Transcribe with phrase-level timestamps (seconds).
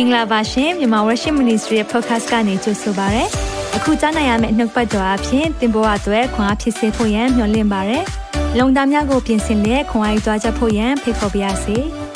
[0.00, 3.24] င်္ဂလာပါရှင်မြန်မာ Worship Ministry ရဲ့ podcast ကနေကြိုဆိုပါရစေ။
[3.76, 7.98] အခုကြားနိုင်ရမယ့်နှုတ်ပတ်တော်အဖြစ်သင်ပေါ်အပ်ွယ်ခွန်အားဖြစ်စေဖို့ယံမျှဝင့်ပါရစေ။
[8.58, 11.76] လုံတာများကိုပြင်ဆင်လက်ခွန်အားယူကြားချက်ဖို့ယံဖိတ်ခေါ်ပါရစေ။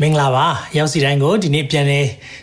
[0.00, 0.46] မင်္ဂလာပါ
[0.76, 2.00] ရောက်စီတိုင်းကိုဒီနေ့ပြန်လဲ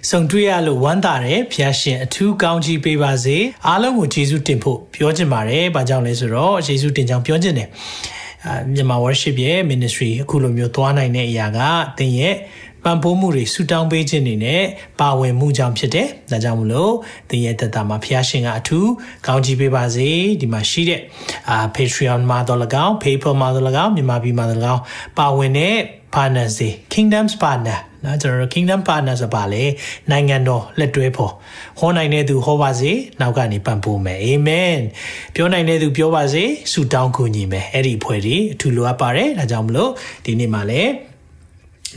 [0.09, 7.67] ဆုံတွေ့ရလို့ဝမ်းသာတယ်ဖျားရှင်အထူးကောင်းချီးပေးပါစေအားလုံးကိုယေရှုတင်ဖို့ပြောချင်ပါတယ်ဘာကြောင့်လဲဆိုတော့ယေရှုတင်ကြောင်းပြောချင်တယ်
[8.15, 8.16] အာ
[8.73, 11.59] မြန်မာ worship ရဲ့ ministry အခုလိုမျိုးသွားနိုင်တဲ့အရာက
[11.97, 12.35] သင်ရဲ့
[12.83, 14.63] ပံ့ပိုးမှုတွေဆူတောင်းပေးခြင်းတွေနဲ့
[14.99, 16.93] ပါဝင်မှုကြောင့်ဖြစ်တယ်။ဒါကြောင့်မလို့
[17.29, 18.89] သင်ရဲ့တက်တာမှာဖျားရှင်ကအထူး
[19.27, 20.09] ကောင်းချီးပေးပါစေ
[20.41, 21.01] ဒီမှာရှိတဲ့
[21.49, 24.81] အာ Patreon မှာတော့၎င်း PayPal မှာတော့၎င်းမြန်မာပြည်မှာတော့၎င်း
[25.17, 25.75] ပါဝင်တဲ့
[26.15, 29.63] partners တွေ Kingdoms partner နော်ကျွန်တော်တို့ Kingdom partner ဆိုပါလေ
[30.11, 31.31] နိုင်ငံတော်လက်တွဲဖို့
[31.79, 34.77] ဟောနိုင်တဲ့သူဟောပါစေနောက်ကနေပံ့ပိုးမယ်အာမင်
[35.35, 39.91] ပြောနိုင်တဲ့သူပြောပါစေဆုတောင်းကူညီမယ်အဲ့ဒီအဖွဲ့တွေအထူးလိုအပ်ပါတယ်ဒါကြောင့်မလို့
[40.25, 40.91] ဒီနေ့မှာလည်း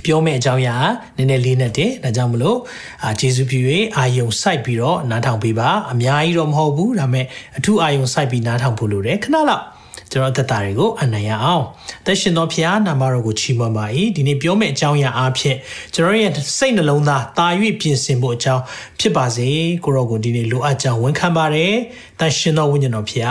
[0.05, 0.77] ပြောမယ့်အကြောင်းအရာ
[1.17, 2.59] နည်းနည်းလေးနဲ့တင်ဒါကြောင့်မလို့
[3.05, 3.61] အာဂျေဇုပြု၍
[3.97, 7.27] အာယုံစိုက်ပြီးတော့နားထောင်ပေးပါအများကြီးတော့မဟုတ်ဘူးဒါပေမဲ့
[7.59, 9.65] အထူးအာယုံစိုက်ပြီးနားထောင်ဖို့လိုတယ်ခဏလောက်
[10.13, 11.65] ကျွန်တော်သက်တာတွေကိုအနံ့ရအောင်
[12.07, 13.85] သက်ရှင်သောဖခင်နာမတော်ကိုချီးမွမ်းပါ၏
[14.17, 15.57] ဒီနေ့ပြောမယ့်အကြောင်းအရာအားဖြင့်
[15.95, 17.47] ကျွန်တော်ရဲ့စိတ်နှလုံးသားတာ၍
[17.81, 18.63] ပြင်ဆင်ဖို့အကြောင်း
[19.01, 19.49] ဖြစ်ပါစေ
[19.85, 21.75] ကိုရောကိုဒီနေ့လိုအပ်ကြောင်းဝန်ခံပါတယ်
[22.21, 23.27] သက်ရှင်သောဝိညာဉ်တော်ဖခင်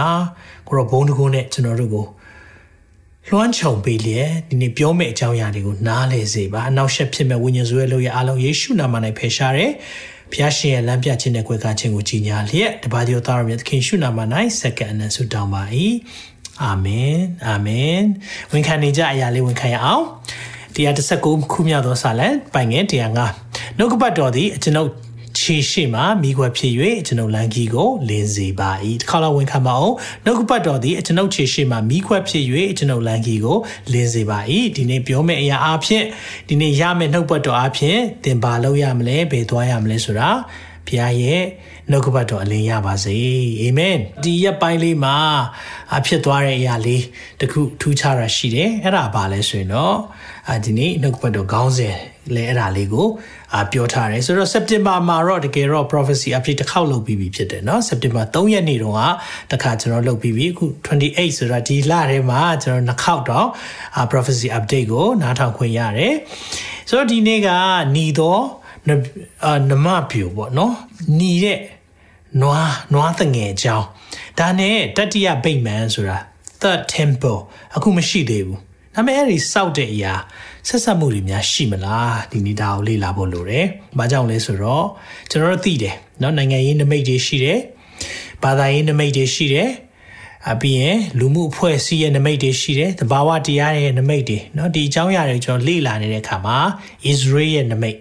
[0.67, 2.05] ကိုရောဘုန်းတကုန်းနဲ့ကျွန်တော်တို့ကို
[3.27, 9.71] လွှမ်းခြုံပေးလျက်ဒီနေ့ပြောမယ့်အကြောင်းအရာတွေကိုနားလည်စေပါအနောက်ရှက်ဖြစ်မဲ့ဝိညာဉ်စွဲလို့ရအားလုံးယေရှုနာမ၌ဖယ်ရှားတယ်
[10.33, 14.19] ဖျားရှင်ရဲ့လမ်းပြခြင်းနဲ့ကြွယ်ကခြင်းကိုကြီးညာလျက်တပါးသောသားရမြတ်သခင်ရှုနာမ၌
[14.59, 15.63] စက္ကန့်အနံဆုတောင်းပါ၏
[16.63, 17.99] အာမင်အာမင်
[18.51, 20.03] ဝန်ခံနေကြအရာလေးဝန်ခံရအောင်
[20.75, 20.93] တရား
[21.23, 23.11] 19ခုမြောက်သောစာလံပိုင်ငယ်တရား
[23.45, 24.89] 5နှုတ်ကပတ်တော်သည်ကျွန်ုပ်
[25.39, 26.73] ခြေရှိမှမိခွက်ဖြစ်၍
[27.07, 32.43] ကျွန်ုပ်လန်ကီကိုလင်းစေပါ၏တစ်ခါတော့ဝန်ခံပါအောင်နှုတ်ကပတ်တော်သည်ကျွန်ုပ်ခြေရှိမှမိခွက်ဖြစ်၍
[32.77, 33.57] ကျွန်ုပ်လန်ကီကို
[33.91, 34.39] လင်းစေပါ၏
[34.75, 36.03] ဒီနေ့ပြောမယ့်အရာအဖြစ်
[36.49, 40.29] ဒီနေ့ရမယ့်နှုတ်ပတ်တော်အဖြစ်သင်ပါလို့ရမလဲဘယ်သွားရမလဲဆိုတာ
[40.87, 41.41] ဘုရားရဲ့
[41.90, 43.16] နှုတ်ကပတ်တော်အလင်းရပါစေ
[43.60, 45.16] အာမင်ဒီရက်ပိုင်းလေးမှာ
[45.96, 47.04] အဖြစ်သွားတဲ့အရာလေး
[47.40, 49.96] တခုထူးခြားတာရှိတယ်အဲ့ဒါဘာလဲဆိုရင်တော့
[50.48, 51.96] အာဒီနေ့နှုတ်ကပတ်တော်ခေါင်းစဉ်
[52.34, 53.08] လဲအဲ့ဒါလေးကို
[53.54, 63.48] အာပြောထားတယ်ဆိုတော့ September မှာတော့တကယ်တော့ prophecy update တစ်ခေါက်လုပ်ပြီးပြီဖြစ်တယ်เนาะ September 3ရက်နေ့တုန်းကတခါကျွန်တော်လုပ်ပြီးပြီအခု28ဆိုတော့ဒီလထဲမှာကျွန်တော်နှစ်ခေါက်တော့
[63.96, 66.14] အာ prophecy update ကိုနားထောင်ခွင့်ရတယ်
[66.88, 67.48] ဆိုတော့ဒီနေ့က
[67.94, 68.42] ညီတော့
[69.70, 70.74] နမပြူပေါ့နော်
[71.18, 71.58] ညီတဲ့
[72.42, 73.86] နွားနွားတငယ်ကြောင်း
[74.38, 76.18] ဒါနဲ့တတိယဗိမာန်ဆိုတာ
[76.62, 77.38] third temple
[77.76, 78.60] အခုမရှိသေးဘူး
[78.94, 80.14] ဒါပေမဲ့အဲ့ဒီစောက်တဲ့အရာ
[80.68, 83.66] ဆက်ဆက်မှုတွေများရှိမလားဒီနေ့ဒါကိုလေ့လာဖို့လိုတယ်။
[83.98, 84.86] ဘာကြောင့်လဲဆိုတော့
[85.30, 87.58] ကျွန်တော်တို့သိတယ်เนาะနိုင်ငံရေးနမိတ်တွေရှိတယ်။
[88.42, 89.68] ဘာသာရေးနမိတ်တွေရှိတယ်။
[90.52, 96.58] အပြီးရင်လူမှုအဖွဲ့အစည်းရဲ့နမိတ်တွေရှိတယ်။တဘာဝတရားရဲ့နမိတ်တွေเนาะဒီအကြောင်းအရာတွေကျွန်တော်လေ့လာနေတဲ့အခါမှာ
[97.12, 97.98] Israel ရဲ့နမိတ်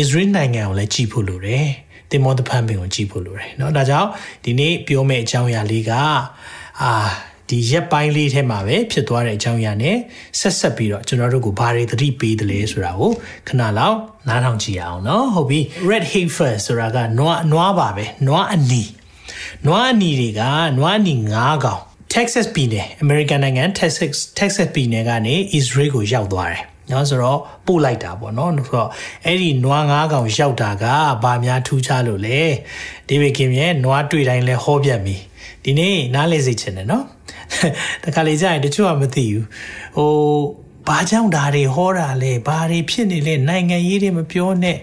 [0.00, 1.66] Israel နိုင်ငံကိုလည်းကြည့်ဖို့လိုတယ်။
[2.10, 4.08] တင်မောတဖန်ပင်ကိုကြည့်ဖို့လိုတယ်เนาะဒါကြောင့်
[4.44, 5.92] ဒီနေ့ပြောမယ့်အကြောင်းအရာလေးက
[6.82, 6.92] အာ
[7.50, 9.96] ဒီရက်ပိုင်းလေးထဲမှာပဲဖြစ်သွားတဲ့အကြောင်းအရာနဲ့
[10.40, 13.10] ဆက်ဆက်ပြီးတော့ကျွန်တော်တို့ကိုဘာတွေသတိပေးတယ်လဲဆိုတာကို
[13.48, 13.98] ခဏလောက်
[14.28, 15.60] နားထောင်ကြည့်အောင်เนาะဟုတ်ပြီ
[15.90, 18.82] red heifer ဆိုတာကနွားနွားပါပဲနွားအနီ
[19.66, 20.42] နွားအနီတွေက
[20.78, 21.82] နွားအနီ9កောင်
[22.14, 28.89] Texas ပြည်နယ် American နိုင်ငံ Texas Texas ပြည်နယ်ကနေ Israel ကိုရောက်သွားတယ် နော်ဆိုတော့ပို့လိုက်တာပေါ့နော်ဆိုတော့
[29.25, 30.85] အဲ့ဒီနွားငါးကောင်ရောက်တာက
[31.23, 32.41] ဘာများထူးခြားလို့လဲ
[33.07, 35.15] ဒေးဗစ်ကင်ရဲ့နွားတွေ့တိုင်းလဲဟောပြတ်ပြီ
[35.63, 37.05] ဒီနေ့နားလဲစေချင်တယ်နော်
[38.03, 39.45] တခါလေကြာရင်တချို့ကမသိဘူး
[39.95, 40.11] ဟို
[40.87, 44.77] ဘာကြောင့်ဒါတွေဟောတာလဲဘာတွေဖြစ်နေလဲနိုင်ငံရေးတွေမပြောနဲ့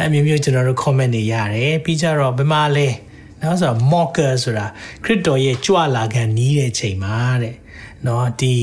[0.00, 2.88] အမျိုးမျိုးကျွန်တော်တို့ comment တွေရတယ်ပြီးကြတော့ဘယ်မှာလဲ
[3.42, 4.66] နော်ဆိုတော့ mocker ဆိုတာ
[5.04, 7.56] ခရစ်တော်ရဲ့ကြွလာခံနီးတဲ့ချိန်မှာတဲ့
[8.06, 8.54] နော်ဒီ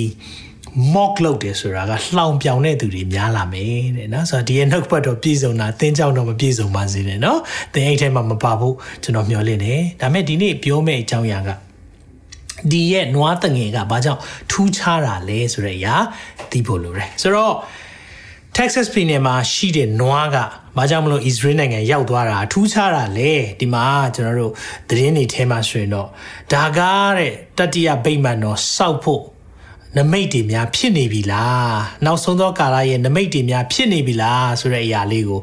[0.94, 7.40] mock လုပ်တယ်ဆိုတာကလှောင်ပြောင်တဲ့သူတွေများလာမယ်တဲ့နော်ဆိုတော့ဒီရဲ့နှုတ်ဘတ်တော့ပြည့်စုံတာသင်ကြောင့်တော့မပြည့်စုံပါစေနဲ့နော်
[7.74, 11.50] သင်အိတ်ထဲမှာမပါဘူးကျွန်တော်မျှော်လင့်တယ်ဒါပေမဲ့ဒီနေ့ပြောမယ့်အကြောင်းအရာက
[12.72, 14.22] ဒီရဲ့နွားတငယ်ကဘာကြောင့်
[14.52, 15.96] ထူးခြားတာလဲဆိုတဲ့အရာ
[16.52, 17.56] သိဖို့လိုတယ်ဆိုတော့
[18.58, 20.38] Texas ပြည်နယ်မှာရှိတဲ့နွားက
[20.78, 23.86] ဘာကြောင့်မလို့ Israel နိုင်ငံရောက်သွားတာထူးခြားတာလဲဒီမှာ
[24.16, 24.54] ကျွန်တော်တို့
[24.90, 26.08] သတင်းတွေထဲမှာဆိုရင်တော့
[26.54, 29.24] ဒါကားတဲ့တတိယဗိမာန်တော်စောက်ဖို့
[29.99, 35.41] နမိတ်တွေများဖြစ်နေပြီလားနောက်ဆုံးသောကာလရဲ့နမိတ်တွေများဖြစ်နေပြီလားဆိုတဲ့အရာလေးကို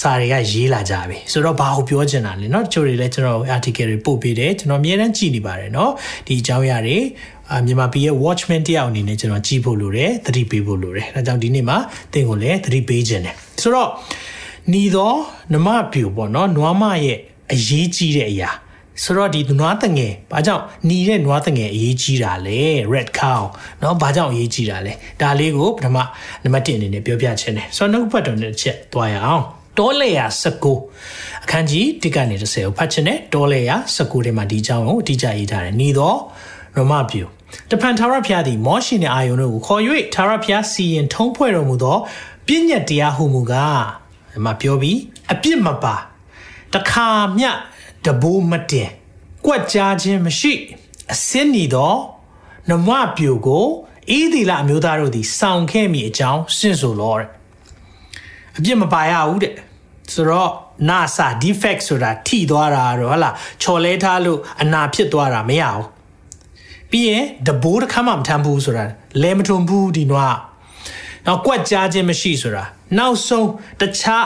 [0.00, 5.90] စာတွေကရေးလာကြပြီဆိုတော့ဘာကိုပြောချင်တာလဲเนาะတချို့တွေလည်းကျွန်တော် article တွေပို့ပေးတယ်ကျွန်တော်အများအားကြည့်နေပါတယ်เนาะ
[6.26, 6.98] ဒီအကြောင်းအရာတွေ
[7.50, 11.78] အာမြန်မာပြည်ရဲ့ watchman တယောက်အနေနဲ့ကျွန်တော်ကြည့်ဖို့လိုတယ်သတိပေးဖို့လိုတယ်အဲကြောင့်ဒီနေ့မှာ
[12.12, 13.90] သင်ကိုလည်းသတိပေးခြင်းတယ်ဆိုတော့
[14.72, 15.12] ညီသော
[15.52, 17.18] နမပြူပေါ့เนาะနွားမရဲ့
[17.52, 18.50] အရေးကြီးတဲ့အရာ
[19.02, 22.60] ဆိုတော့ဒီနွားတငယ်ဘာကြောင့်หนีတဲ့နွားတငယ်အရေးကြီးတာလဲ
[22.92, 23.42] red cow
[23.80, 25.98] เนาะဘာကြောင့်အရေးကြီးတာလဲဒါလေးကိုပထမ
[26.44, 29.44] နံပါတ်1အနေနဲ့ပြောပြချင်တယ်ဆိုတော့နောက်ဘက်တော့တစ်ချက်တွားရအောင်
[29.78, 30.26] တောလေယာ
[30.84, 36.18] 19အခန်းကြီး1ကနေ30ကိုဖတ်ချင်တယ်တောလေယာ19ထဲမှာဒီအကြောင်းကိုအတိအကျရေးထားတယ်။ဤတော့
[36.76, 37.22] ရမပြူ
[37.70, 39.82] တဖန်ထာဝရဘုရားသည်မောရှိနှင့်အာယုန်တို့ကိုခေါ်၍
[40.14, 41.96] ထာဝရဘုရားစီရင်ထုံးဖွဲ့တော်မူသော
[42.46, 43.82] ပြည့်ညတ်တရားဟုမူကား
[44.32, 44.98] ဒီမှာပြောပြီး
[45.32, 45.94] အပြစ်မပါ
[46.74, 47.06] တခါ
[47.38, 47.50] မျှ
[48.05, 48.89] တဘိုးမတင်
[49.45, 50.53] ကွက်ကြားခြင်းမရှိ
[51.13, 51.93] အစင်းနေသော
[52.69, 53.65] နမပြူကို
[54.17, 57.27] ဤဒီလအမျိုးသားတို့သည်စောင့်ခဲ့မိအကြောင်းရှင်းဆိုလောတဲ့
[58.57, 59.53] အပြစ်မပါရဘူးတဲ့
[60.13, 60.51] ဆိုတော့
[60.89, 63.29] NASA defect ဆိုတာထိသွားတာတော့ဟလာ
[63.61, 65.87] ချော်လဲထားလို့အနာဖြစ်သွားတာမရဘူး
[66.91, 68.83] ပြီးရင်တဘိုးတစ်ခါမှမထမ်းဘူးဆိုတာ
[69.21, 70.37] လဲမထုံဘူးဒီနွား
[71.25, 72.63] နောက်ကွက်ကြားခြင်းမရှိဆိုတာ
[72.97, 73.49] နောက်ဆုံး
[73.81, 74.25] တခြား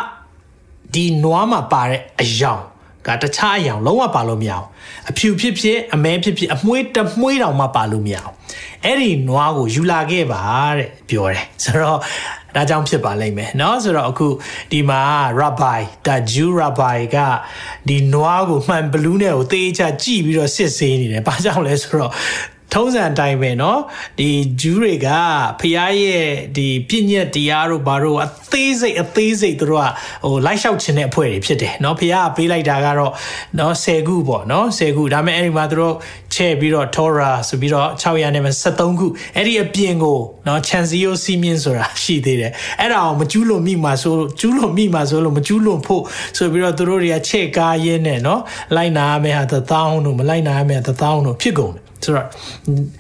[0.94, 2.64] ဒီနွားမှာပါတဲ့အယောင်
[3.07, 4.67] ကတခြားအယောင်လုံးဝပါလို့မရအောင်
[5.11, 8.35] အဖြူဖြစ်ဖြစ်အမဲဖြစ်ဖြစ်အမွှေးတမွှေးတောင်မှပါလို့မရအောင်
[8.85, 10.43] အဲ့ဒီနွားကိုယူလာခဲ့ပါ
[10.77, 11.99] တဲ့ပြောတယ်ဆိုတော့
[12.55, 14.27] ဒါကြောင့်ဖြစ်ပါလိမ့်မယ်เนาะဆိုတော့အခု
[14.73, 15.03] ဒီမှာ
[15.41, 17.17] rabbi ဒါ Jew rabbi က
[17.89, 22.13] ဒီနွားကိုမှန်ဘလူးနဲ့ကိုသေချာကြည့်ပြီးတော့စစ်ဆေးနေတယ်ဘာကြောင့်လဲဆိုတော့
[22.75, 23.79] ထုံးစံအတိုင်းပဲเนาะ
[24.19, 24.31] ဒီ
[24.61, 25.09] ဂျူးတွေက
[25.61, 26.25] ဖျားရဲ့
[26.57, 29.85] ဒီပြည့်ညက်တရားတို့ဘာတို့အသေးစိတ်အသေးစိတ်တို့က
[30.25, 33.13] ဟိုလိုက်လျှောက်ခြင်းတဲ့အဖွဲ့တွေဖြစ်တယ်เนาะဖျားကပေးလိုက်တာကတော့
[33.57, 35.95] เนาะ10ခုပေါ့เนาะ10ခုဒါပေမဲ့အဲ့ဒီမှာတို့
[36.35, 39.07] ချဲ့ပြီးတော့ Torah ဆိုပြီးတော့600နဲ့73ခု
[39.37, 46.03] အဲ့ဒီအပြင်ကိုเนาะ Chanzio စီမင်းဆိုတာရှိသေးတယ်အဲ့ဒါအောင်မကျူးလွန်မိမှာဆိုကျူးလွန်မိမှာဆိုလို့မကျူးလွန်ဖို့
[46.37, 48.41] ဆိုပြီးတော့တို့တွေကချဲ့ကားရင်းနဲ့เนาะ
[48.77, 52.28] လိုက်နာရမယ့်ဟာသသောင်းတို့မလိုက်နာရမယ့်သသောင်းတို့ဖြစ်ကုန်တယ် ဆိုတော့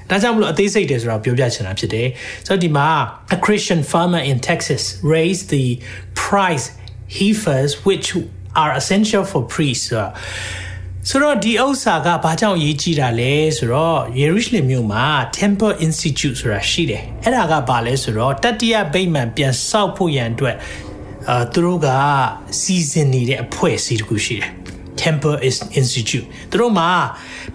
[0.10, 2.07] ဒါကြောင့်မလို့အသေးစိတ်တယ်ဆိုတော့ပြောပြချင်တာဖြစ်တယ်
[2.46, 2.90] ဆိုတော့ဒီမှာ
[3.36, 4.84] a Christian farmer in Texas
[5.16, 5.66] raised the
[6.25, 6.66] price
[7.18, 8.07] heifers which
[8.62, 9.88] are essential for priests
[11.10, 15.06] ဆိုတော့ဒီဥစ္စာကဘာကြောင့်ရေးကြည့်တာလဲဆိုတော့ယေရုရှလင်မြို့မှာ
[15.40, 20.56] Temple Institute ဆိုတာရှိတယ်အဲ့ဒါကဘာလဲဆိုတော့တတိယဗိမာန်ပြန်ဆောက်ဖို့ရန်အတွက်
[21.30, 21.88] အာသူတို့က
[22.60, 24.50] စီစဉ်နေတဲ့အဖွဲ့အစည်းတစ်ခုရှိတယ်
[25.03, 25.38] Temple
[25.80, 26.89] Institute သူတို့မှာ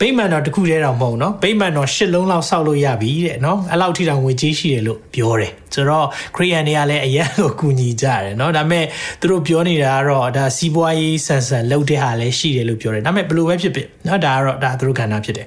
[0.00, 6.06] ဗိမာန်တော်တစ်ခုတည်းတော့မဟုတ်နော်ဗိမာန်တော်၈လုံးလောက်ဆောက်လို့ရပြီတဲ့နော်အဲ့လောက်ထိတောင်ငွေကြေးရှိတယ်လို့ပြောတယ်ဆိုတော့
[6.37, 8.84] ခရီးယန်တွေကလည်းအရန်ကိုကူညီကြတယ်နော်ဒါပေမဲ့
[9.20, 15.46] သူတို့ပြောနေတာကတော့ဒါစီးပွားရေးဆန်ဆန်လုပ်တဲ့ဟာလည်းရှိတယ်လို့ပြောတယ်ဒါပေမဲ့ဘယ်လိုပဲဖြစ်ဖြစ်နော်ဒါကတော့ဒါသူတို့ကဏ္ဍဖြစ်တယ်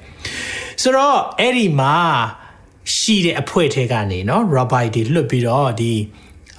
[0.82, 1.96] ဆိုတော့အဲ့ဒီမှာ
[2.98, 5.94] ရှိတဲ့အဖွဲ့ထဲကနေနော် rabbi တွေလွတ်ပြီးတော့ဒီ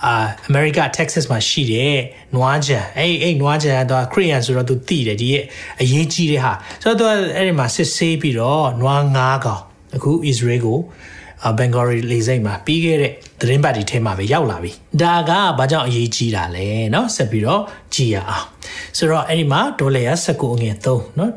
[0.06, 0.16] အာ
[0.48, 1.98] အမေရိကတက္ကဆက်မှာရှိတဲ့
[2.36, 5.44] နွားဂျန်အဲ့အဲ့နွားဂျန်ကတော့ခရီးယန်ဆိုတော့သူသိတယ်ဒီရဲ့
[5.82, 6.54] အရေးကြီးတဲ့ဟာ
[6.84, 7.06] ဆိုတော့သူ
[7.36, 9.64] အဲ့ဒီမှာစစ်ဆေးပြီးတော့နွားငါးကောင်
[9.96, 10.80] အခု Israel ကို
[11.58, 14.72] ဘန်ဂေါရီလေစိတ်မှာပြီးခဲ့တဲ့သတင်းပတ်ဒီထဲမှာပဲရောက်လာပြီ
[15.02, 17.62] ဒါကဘာကြောင့်အရေးကြီးတာလဲเนาะဆက်ပြီးတော့
[17.94, 18.46] ကြည်ရအောင်
[18.98, 21.32] ဆိုတော့အဲ့ဒီမှာဒေါ်လာ19အငယ်3เนาะ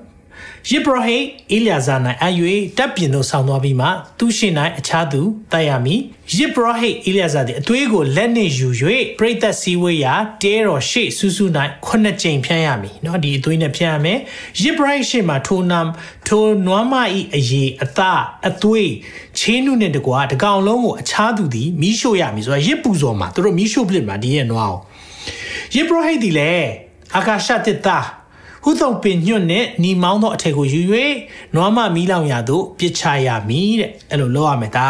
[0.70, 1.18] ယေဘရဟိ
[1.52, 1.94] အေလျာဇာ၌
[2.24, 3.88] အယွေတပ်ပြင်သို့ဆောင်းသွားပြီးမှ
[4.18, 5.20] သူရှိ၌အခြားသူ
[5.52, 6.00] တိုက်ရမည်
[6.36, 8.68] ယေဘရဟိအေလျာဇာသည်အသွေးကိုလက်နှင့်ယူ၍
[9.18, 11.44] ပရိသတ်စည်းဝေးရာတဲတော်ရှေ့ဆူဆူ၌
[11.86, 14.18] ခုနှစ်ကြိမ်ဖြန်းရမည်เนาะဒီအသွေးနဲ့ဖြန်းရမယ်
[14.62, 15.88] ယေဘရဟိရှေ့မှာထိုနမ်
[16.28, 18.90] ထိုနွားမဤအရေးအသားအသွေး
[19.38, 24.80] ချင်းနုနဲ့တကွာတကောင်လုံးကိုအခြားသူသည်မိရှို့ရမည်ဆိုတော့ယေပူဇော်မှာသူတို့မိရှို့ပစ်မှာဒီရဲ့နွားကို
[25.74, 26.68] ယေဘရဟိသည်လည်း
[27.16, 28.06] အာကာရှတစ်သား
[28.69, 30.81] ဟုသောပင်ညွတ်နဲ့ညီမောင်းသောအထက်ကိုယူ၍
[31.55, 34.85] နွားမမီးလောင်ရာသို့ပြစ်ချရမည်တဲ့အဲ့လိုလုပ်ရမယ်ဒါ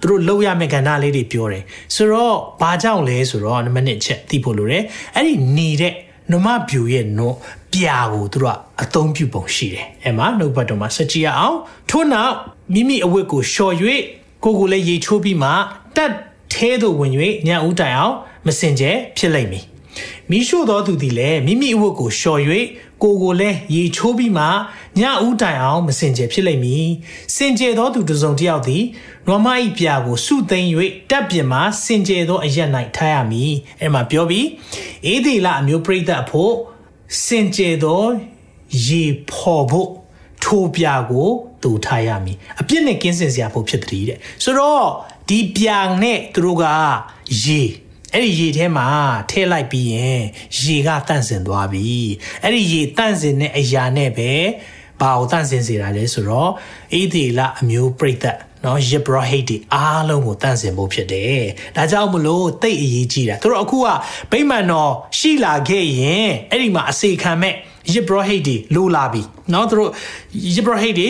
[0.00, 1.62] သူတို့လုပ်ရမယ့်ကဏ္ဍလေးတွေပြောတယ်
[1.94, 4.82] ဆိုတော့ဘာကြောင့်လဲဆိုတော့နံပါတ်1ချက်သိဖို့လိုတယ်
[5.14, 5.94] အဲ့ဒီနေတဲ့
[6.32, 7.36] နမပြူရဲ့နော်
[7.72, 11.58] ပြာကိုသူတို့ကအသုံးပြုပုံရှိတယ်အဲ့မှာနှုတ်ဘတ်တော်မှာစကြည့်ရအောင်
[11.90, 12.34] ထို့နောက်
[12.74, 13.74] မိမိအဝတ်ကိုလျှော်၍
[14.44, 15.50] ကိုကိုလည်းရေချိုးပြီးမှ
[15.96, 16.12] တက်
[16.52, 17.12] သေးသို့ဝင်၍
[17.46, 18.14] ညဦးတိုင်အောင်
[18.46, 19.64] မစင်ကြဲဖြစ်လိမ့်မည်
[20.30, 22.40] မိရှို့သောသူသည်လည်းမိမိအဝတ်ကိုလျှော်၍
[23.02, 24.44] ကိုကိုလည်းရေချိုးပြီးမှ
[25.00, 26.86] ညဦးတိုင်အောင်မစင်ကြယ်ဖြစ်လိမ့်မည်
[27.36, 28.84] စင်ကြယ်သောသူတစ်စုံတစ်ယောက်သည်
[29.26, 30.68] နွားမ၏ပြာကိုစုသိမ်း၍
[31.10, 34.46] တပ်ပြင်မှစင်ကြယ်သောအရက်၌ထားရမည်အဲ့မှာပြောပြီး
[35.06, 36.52] အေဒီလအမျိုးပရိသတ်အဖို့
[37.24, 38.02] စင်ကြယ်သော
[38.86, 39.88] ရေဖော်ဖို့
[40.44, 41.28] ထိုးပြာကို
[41.62, 44.86] တူထားရမည်အပြစ်နဲ့ကင်းစင်စရာဖို့ဖြစ်တည်းတဲ့ဆိုတော့
[45.28, 46.64] ဒီပြာနဲ့သူတို့က
[47.44, 47.62] ရေ
[48.14, 48.88] အဲ့ဒီရေထဲမှာ
[49.30, 50.22] ထည့်လိုက်ပြီးရင်
[50.60, 51.88] ရေကတန့်စင်သွားပြီ
[52.42, 54.32] အဲ့ဒီရေတန့်စင်တဲ့အရာနဲ့ပဲ
[55.00, 56.50] ဘာကိုတန့်စင်စေတာလဲဆိုတော့
[56.92, 61.42] အေဒီလအမျိုးပြိသက်နော်ယစ်ဘရဟိတ်ဒီအားလုံးကိုတန့်စင်ဖို့ဖြစ်တယ်။
[61.76, 63.88] ဒါကြောင့်မလို့တိတ်အရေးကြီးတာ။သူတို့အခုက
[64.32, 67.54] ဗိမာန်တော်ရှိလာခဲ့ရင်အဲ့ဒီမှာအစေခံမဲ့
[67.92, 69.90] ယစ်ဘရဟိတ်ဒီလိုလာပြီ။နော်သူတို့
[70.54, 71.08] ယစ်ဘရဟိတ်ဒီ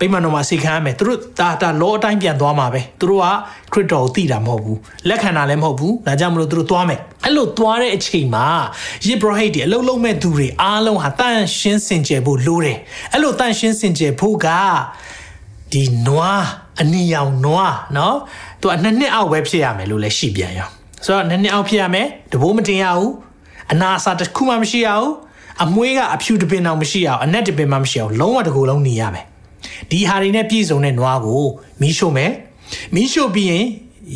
[0.00, 3.26] ဗိမာန်တော်မှာစိတ်ခံရမယ်သူတို့ဒါဒါလောအတိုင်းပြန်သွားမှာပဲသူတို့က
[3.72, 8.46] ခရစ်တော်ကိုသိတာမဟုတ်ဘူးလက်ခံတာလည်းမဟုတ်ဘူးဒါကြောင့်မလို့သူတို့သွားမယ်အဲ့လိုသွားတဲ့အချိန်မှာ
[9.06, 12.78] ယေဘရဟိတ်တွေအလုံးလုံးမဲ့သူတွေအားလုံးဟာတန်ရှင်းစင်ကြယ်ဖို့လိုတယ်
[13.12, 14.48] အဲ့လိုတန်ရှင်းစင်ကြယ်ဖို့က
[15.72, 16.44] ဒီနွား
[16.80, 18.14] အနီရောင်နွားเนาะ
[18.60, 20.68] သူကနှစ်နှစ်အောက်ပဲဖြစ်ရမယ်လို့လည်းရှိပြန်ရော
[21.04, 23.12] ဆိုတော့နှစ်နှစ်အောက်ဖြစ်ရမယ်တဘိုးမတင်ရဘူး
[23.72, 25.12] အနာစာတစ်ခုမှမရှိရဘူး
[25.64, 29.24] အမွှေးကအဖြူတပင်တောင်မရှိအောင်အနက်တပင်မှမရှိအောင်လုံးဝတစ်ခုလုံးနေရမယ်
[29.91, 31.45] ဒီဟာတွေနဲ့ပြည့်စုံတဲ့နွားကို
[31.81, 32.31] မီးရှို့မယ်
[32.95, 33.65] မီးရှို့ပြီးရင်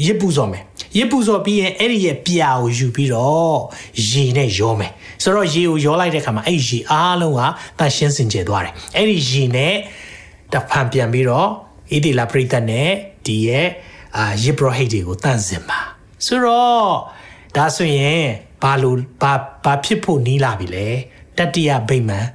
[0.06, 0.64] ရစ်ပူစော်မယ်
[0.98, 3.60] ရစ်ပူစော်ပြီးရင်အဲ့ဒီရဲ့ပြာကိုယူပြီးတော့
[4.10, 4.92] ရေနဲ့ရောမယ်
[5.24, 7.42] ဆိုတော့ရေကိုရောလိုက်တဲ့အခါမှာအဲ့ဒီရေအားလုံးက
[7.80, 9.74] တန်ရှင်းစင်ကြယ်သွားတယ်အဲ့ဒီရေနဲ့
[10.54, 12.90] တဖန်ပြန်ပြီးတော့ဣတိလပရိသတ်နဲ့
[13.26, 13.68] ဒီရဲ့
[14.18, 15.80] အာယစ်ဘရဟိတ်တွေကိုတန့်စင်ပါ
[16.26, 16.92] ဆိုတော့
[17.56, 18.24] ဒါဆိုရင်
[18.64, 20.88] ဘာလို့ဘာဘာဖြစ်ဖို့နီးလာပြီလဲ
[21.38, 22.26] တတိယဗိမာန်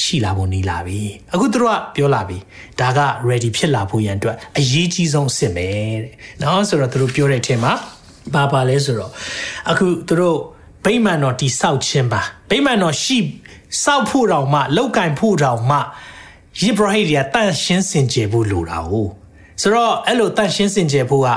[0.00, 1.00] ရှိလာဖို့နီးလာပြီ
[1.32, 2.38] အခုသူတို့ကပြောလာပြီ
[2.80, 5.98] ဒါက ready ဖြစ်လာဖို့ရန်အတွက်အရေးကြီးဆုံးအစ်စ်ပဲတဲ့
[6.42, 7.72] နော်ဆိုတော့သူတို့ပြောတဲ့အထင်မှာ
[8.34, 9.12] ဘာပါလဲဆိုတော့
[9.70, 10.38] အခုသူတို့
[10.84, 13.18] ဗိမာန်တော်တိဆောက်ခြင်းပါဗိမာန်တော်ရှိ
[13.84, 15.78] စောက်ဖို့တောင်မှလောက်ကင်ဖို့တောင်မှ
[16.60, 19.08] ယေဘရဟိတွေကတန့်ရှင်းစင်ကြယ်ဖို့လိုတာ ਉਹ
[19.62, 21.28] ဆိုတော့အဲ့လိုတန့်ရှင်းစင်ကြယ်ဖို့က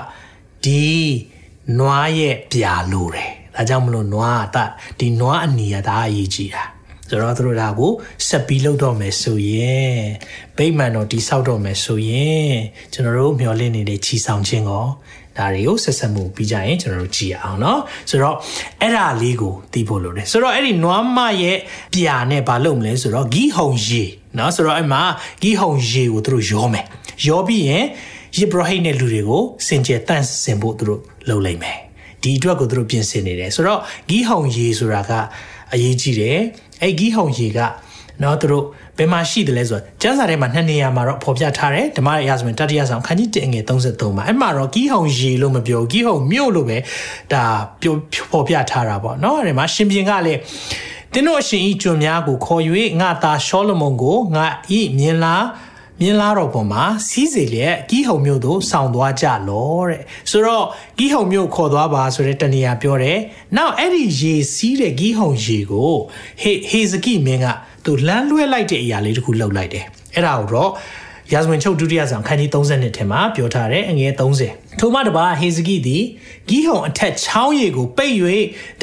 [0.65, 0.85] ဒီ
[1.79, 4.57] နွားရဲ့ပြာလိုတယ်ဒါကြောင့်မလို့နွားက
[4.99, 6.63] ဒီနွားအနီကဒါအရေးကြီးတာ
[7.10, 7.92] ဆိုတော့သူတို့ဒါကို
[8.28, 9.96] ဆက်ပြီးလုပ်တော့မယ်ဆိုရင်
[10.56, 12.52] ဗိမာန်တော်တိဆောက်တော့မယ်ဆိုရင်
[12.92, 14.84] ကျွန်တော်တို့မျှော်လင့်နေတဲ့ချီဆောင်ခြင်းကို
[15.38, 17.78] ဒါတွေကိုဆက်ဆက်မှုပြီးကြရင်ကျွန်တော်တို့ကြည့်အောင်เนาะ
[18.10, 18.36] ဆိုတော့
[18.80, 21.58] အဲ့ဒါလေးကိုသိဖို့လိုတယ်ဆိုတော့အဲ့ဒီနွားမရဲ့
[21.94, 24.02] ပြာနဲ့ဘာလုပ်မလဲဆိုတော့ဂီးဟုံရေ
[24.36, 25.02] เนาะဆိုတော့အဲ့မှာ
[25.42, 26.86] ဂီးဟုံရေကိုသူတို့ရောမယ်
[27.26, 27.84] ရောပြီးရင်
[28.38, 31.78] ယေဘရဟိတ်နဲ့လူတွေကိုစင်ကြယ်တန့်စင်ဖို့သူတို့လုပ်လိုက်မယ်
[32.22, 35.12] ဒီအတွက်ကိုသူတို့ပြင်ဆင်နေတယ်ဆိုတော့ဂီးဟုံရေဆိုတာက
[35.73, 36.39] အရေးကြီးတယ်
[36.81, 37.59] အဲ့ဂီးဟုံရေက
[38.23, 38.65] နော်သူတို့
[38.97, 46.77] ဘယ်မှာရှိတယ်လဲဆိုတော့ကျမ်းစာထဲမှာနှစ်နေရာမှာတော့ဖော်ပြထားတယ်ဓမ္မရာဇဝင်တတိယဆောင်ခန်းကြီး1ငယ်33မှာအဲ့မှာတော့ဂီးဟုံရေလို့မပြောဂီးဟုံမြို့လို့ပဲ
[47.33, 47.43] ဒါ
[47.81, 47.95] ပြော
[48.31, 50.39] ဖော်ပြထားတာပေါ့နော်အဲ့ဒီမှာရှင်ပြန်ကလည်း
[51.13, 52.63] တင်းတို့အရှင်ဤကျွန်များကိုခေါ်၍
[53.01, 54.45] ငါသားရှောလမုန်ကိုငါ
[54.77, 55.43] ဤမြင်လား
[56.01, 60.01] မြင်းလာတော်ပေါ်မှာစီးစေလျက်ကီးဟုံမြို့သို့ဆောင်သွားကြလောတဲ့
[60.31, 60.65] ဆိုတော့
[60.97, 63.19] ကီးဟုံမြို့ခေါ်သွားပါဆိုတဲ့တနေရာပြောတယ်
[63.57, 65.93] နောက်အဲ့ဒီရေစီးတဲ့ကီးဟုံရေကို
[66.41, 67.45] ဟေဟေဇကိမင်းက
[67.85, 69.85] သူလမ်းလွှဲလိုက်တဲ့အရာလေးတခုလှုပ်လိုက်တယ်
[70.15, 70.71] အဲ့ဒါကိုတော့
[71.33, 76.03] ရာဇဝင်ချုပ်ဒုတိယဆောင်ခန်းကြီး30ထဲမှာပြောထားတယ်အငယ်30 ထိုမှတပါဟေဇကိသည်
[76.49, 78.15] ဂီးဟုံအထက်ချောင်းရည်ကိုပိတ်၍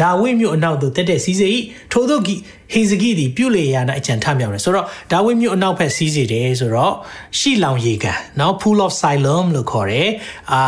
[0.01, 1.49] ဒါဝိမြို့အနောက်သို့တက်တဲ့စီးစေ၏
[1.93, 2.35] ထိုသို့ဂီ
[2.73, 6.95] ဟေဇကိသည်ပြုလေရာ၌အကြံထမြောက်တယ်ဆိုတော့ဒါဝိမြို့အနောက်ဘက်စီးစေတယ်ဆိုတော့
[7.39, 10.11] ရှီလောင်ရေကန်နော် pool of siloam လို့ခေါ်တယ်
[10.53, 10.61] အာ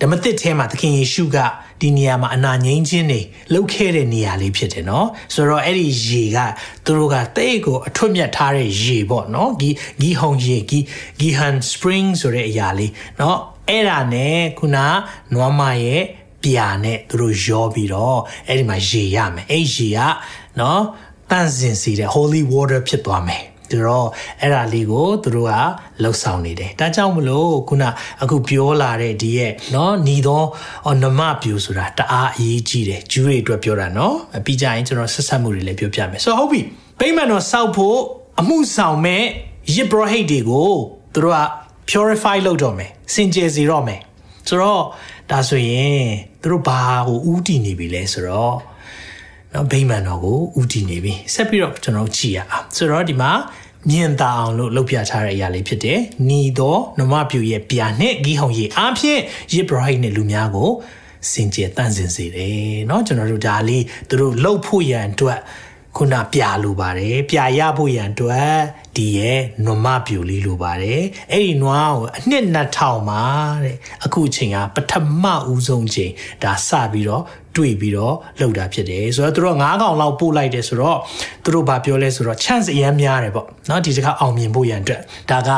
[0.00, 1.38] ဓမ္မသစ်ထဲမှာသခင်ယေရှုက
[1.80, 3.20] ဒီနေရာမှာအနာငိမ့်ခြင်းတွေ
[3.54, 6.38] လုပ်ခဲ့တဲ့နေရာလေးဖြစ်တယ်နော်ဆိုတော့အဲ့ဒီရေက
[6.84, 10.78] သူတို့ကတိတ်ကိုအထွတ်မြတ်ထားတဲ့ရေပေါ့နော်ဂီဂီဟုံရေဂီ
[11.20, 13.38] ဂီဟန်စပရင်ဆိုတဲ့အရာလေးနော်
[13.68, 14.78] အဲ့ဒါနဲ့ခုန
[15.34, 16.02] နွားမရဲ့
[16.44, 20.00] ပြာနဲ့သူတို့ရောပြီးတော့အဲ့ဒီမှာရေရမယ်အဲ့ရေက
[20.60, 20.82] နော်
[21.30, 24.08] တန့်စင်စီတဲ့ holy water ဖြစ်သွားမယ်ဒါတော့
[24.40, 25.52] အဲ့ဒါလေးကိုသူတို့က
[26.02, 27.84] လှုပ်ဆောင်နေတယ်။ဒါကြောင့်မလို့ခုန
[28.22, 30.42] အခုပြောလာတဲ့ဒီရဲ့နော်ညီသော
[31.02, 34.14] နမပြူဆိုတာတအားအရေးကြီးတယ်။ဂျူးတွေအတွက်ပြောတာနော်။
[34.44, 36.60] ပြီးကြရင်ကျွန်တော်ဆက်ဆက်မှုတွေလည်းပြောပြမယ်။ဆိုတော့ဟုတ်ပြီ။
[37.00, 37.98] ဗိမ္မာန်တော်စောက်ဖို့
[38.40, 39.22] အမှုဆောင်မဲ့
[39.74, 40.72] ယစ်ဘရဟိတ်တွေကို
[41.14, 43.99] သူတို့က purify လုပ်တော့မယ်စင်ကြယ်စေတော့မယ်
[44.47, 44.83] ဆိုတော့
[45.31, 46.05] ဒါဆိုရင်
[46.41, 48.55] သူတို့ဘာကိုဥတည်နေပြီလဲဆိုတော့
[49.53, 53.31] နော်ဗိမာန်တော်ကိုဥတည်နေပြီဆက်ပြီးတော့ကျွန်တော်ကြည့်ရအောင်ဆိုတော့ဒီမှာ
[53.89, 55.99] မြင်သာအောင်လို့လုပ်ပြထားတဲ့အရာလေးဖြစ်တယ်။
[56.29, 59.21] ညီတော်နမပြူရဲ့ပြာနဲ့ဂီဟုံရီအားဖြင့်
[59.53, 60.69] ယစ်ဘရိုဟိတ်နဲ့လူများကို
[61.31, 65.39] စင်ကြယ်တန့်စင်စေတယ်เนาะကျွန်တော်တို့ဒါလေးသူတို့လှုပ်ဖို့ရန်အတွက်
[65.97, 68.53] ခုနပြလိုပါတယ်ပြရဖို့ရန်အတွက်
[68.95, 71.01] ဒီရဲ့နွမပြူလေးလိုပါတယ်
[71.31, 73.23] အဲ့ဒီနွားကိုအနှစ်2000မှာ
[73.63, 76.11] တဲ့အခုအချိန်ကပထမဦးဆုံးချိန်
[76.43, 77.23] ဒါစပြီးတော့
[77.55, 80.97] တွေ့ပြီးတော့လှုပ်တာဖြစ်တယ်ဆိုတော့သူတို့9កောင်လောက်ပို့လိုက်တယ်ဆိုတော့
[81.43, 85.01] သူတို့ဘာပြောလဲဆိုတော့ chance အများများတယ်ပေါ့เนาะဒီတစ်ခါအောင်မြင်ဖို့ရန်အတွက်
[85.31, 85.49] ဒါက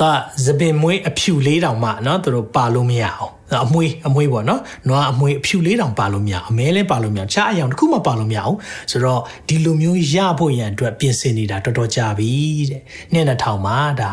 [0.00, 3.32] သွားသပင်မွေးအဖြူလေးတောင်မှเนาะသူတို့ပါလို့မရအောင်
[3.64, 8.56] အမွေးအမွေးပေါ့နော်နွားအမွေးအဖြူလေးတောင်ပါလို့မရအမဲလဲပါလို့မရချားအယောင်တစ်ခုမှပါလို့မရအောင်
[8.90, 12.30] ဆိုတော့ဒီလိုမျိုးရဖို့ရန်အတွက်ပြင်ဆင်နေတာတော်တော်ကြာပြီ
[12.70, 12.82] တဲ့
[13.12, 14.10] နှစ်နှစ်ထောင်မှာဒါ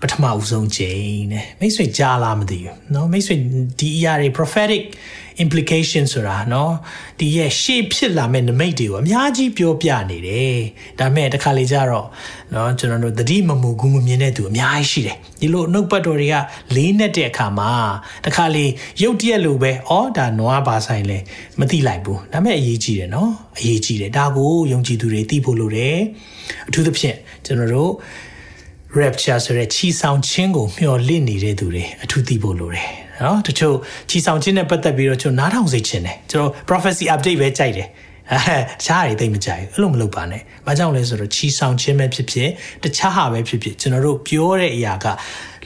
[0.00, 3.34] ပထမဦးဆုံးချိန်တဲ့မိတ်ဆွေကြားလားမသိဘူးเนาะမိတ်ဆွေ
[3.78, 4.82] ဒီအရာတွေ prophetic
[5.42, 6.70] implication ဆိုတာเนาะ
[7.18, 10.58] ဒီရဲ့ရှေ့ဖြစ်လာမဲ့နမိတ်တွေကိုအများကြီးပြောပြနေတယ်
[10.98, 12.06] ဒါပေမဲ့တခါလေကျတော့
[12.52, 16.36] เนาะကျွန်တော်တို့တတိမမူကူးမမြင်တဲ့သူအများကြီးရှိတယ်ဒီလိုနှုတ်ပတ်တော်တွေက
[16.74, 17.70] လေးနဲ့တဲ့အခါမှာ
[18.24, 18.64] တခါလေ
[19.02, 21.18] ရုတ်တရက်လိုပဲဩဒါနွားပါဆိုင်လဲ
[21.58, 23.28] မသိလိုက်ဘူးဒါပေမဲ့အရေးကြီးတယ်เนาะ
[23.58, 25.98] အရေးကြီးတယ်ဒါကိုယုံကြည်သူတွေသိဖို့လိုတယ်
[26.68, 27.92] အထူးသဖြင့်ကျွန်တော်တို့
[29.00, 32.90] rapture ဆိုတဲ့ချီဆောင်ခြင်းကိုမျှော်လင့်နေတဲ့သူတွေအထူးသိဖို့လိုတယ်
[33.21, 33.75] နော်တချို့
[34.09, 37.89] ချီဆောင်ခြင်းနဲ့ပတ်သက်ပြီးတော့ကျွန်တော်နားထောင်စေခြင်းတယ်ကျွန်တော် prophecy update ပဲကြိုက်တယ်
[38.31, 42.49] အဲတခြားတွေသိမကြိုက်ဘူးအဲ့လိုမလုပ်ပါနဲ့။ဘာကြောင့်လဲဆိုတော့ချီဆောင်ခြင်းပဲဖြစ်ဖြစ်
[42.83, 45.05] တခြားဟာပဲဖြစ်ဖြစ်ကျွန်တော်တို့ပြောတဲ့အရာက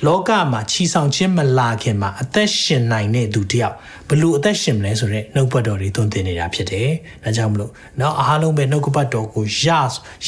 [0.06, 3.76] လောကမှာချီဆောင်ခြင်းမလာခင်မှာအသက်ရှင်နိုင်တဲ့သူတယောက်
[4.10, 6.90] ဘလို့အသက်ရှင်မလဲဆိုတော့နှုတ်ပတ်တော်တွေသွန်သင်နေတာဖြစ်တယ်။
[7.24, 9.66] ဒါကြောင့်မလို့နောက်အားလုံးပဲနှုတ်ကပတ်တော်ကိုရ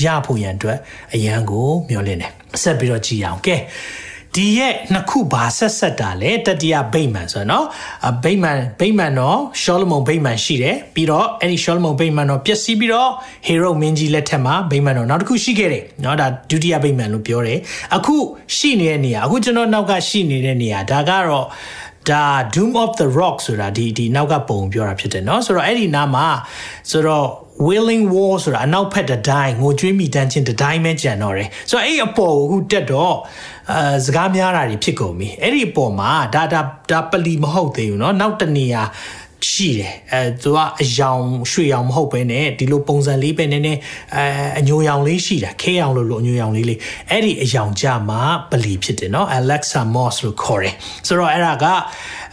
[0.01, 0.77] ရဖို့ရန်အတွက်
[1.13, 2.31] အရန်ကိုမျှော်လင့်တယ်။
[2.61, 3.55] ဆက်ပြီးတော့ကြည်အောင်။ကဲ
[4.36, 7.64] ဒီရဲ့နှစ်ခုဘာဆက်ဆက်တာလဲတတိယဗိမာန်ဆိုတော့เนาะ
[8.24, 13.10] ဗိမာန်ဗိမာန်တော့ရှောလမုန်ဗိမာန်ရှိတယ်ပြီးတော့အဲ့ဒီရှောလမုန်ဗိမာန်တော့ပျက်စီးပြီးတော့
[13.46, 17.58] ဟေရုမင်းကြီးလက်ထက်မှာဗိမာန်တော့နောက်တစ်ခုရှိခဲ့တယ်เนาะဒါဒုတိယဗိမာန်လို့ပြောတယ်
[17.96, 18.16] အခု
[18.56, 21.46] ရှိနေတဲ့နေရာအခုကျွန်တော်နောက်ကရှိနေတဲ့နေရာဒါကတော့
[22.10, 22.24] ဒါ
[22.54, 26.26] Doom of the Rock ဆိုတာဒီဒီနောက်ကပုံပြောတာဖြစ်တယ်เนาะဆိုတော့အဲ့ဒီနားမှာ
[26.90, 27.26] ဆိုတော့
[27.68, 33.16] willing war ဆိုတာအနောက်ဖက်တတိုင်းငိုကြွေးမိတန်းချင်းတတိုင်းပဲကြံတော့တယ်ဆိုတော့အဲ့အပေါ်ကိုအခုတက်တော့
[33.70, 36.60] အဲစကားများတာတွေဖြစ်ကုန်ပြီအဲ့ဒီအပေါ်မှာဒါဒါ
[36.90, 38.82] ဒါပလီမဟုတ်သေးဘူးเนาะနောက်တနေရာ
[39.50, 43.80] ရှိတယ်အဲသူကအယောင်ရွှေရောင်မဟုတ်ပဲねဒီလိုပုံစံလေးပဲနည်းနည်း
[44.16, 44.24] အဲ
[44.58, 46.78] အညိုရောင်လေးရှိတာခဲရောင်လို့လို့အညိုရောင်လေးလေး
[47.10, 48.20] အဲ့ဒီအယောင်ကြမှာ
[48.50, 50.74] ပလီဖြစ်တယ်เนาะ Alexa Moss လို့ခေါ်တယ်
[51.06, 51.64] ဆိုတော့အဲ့ဒါက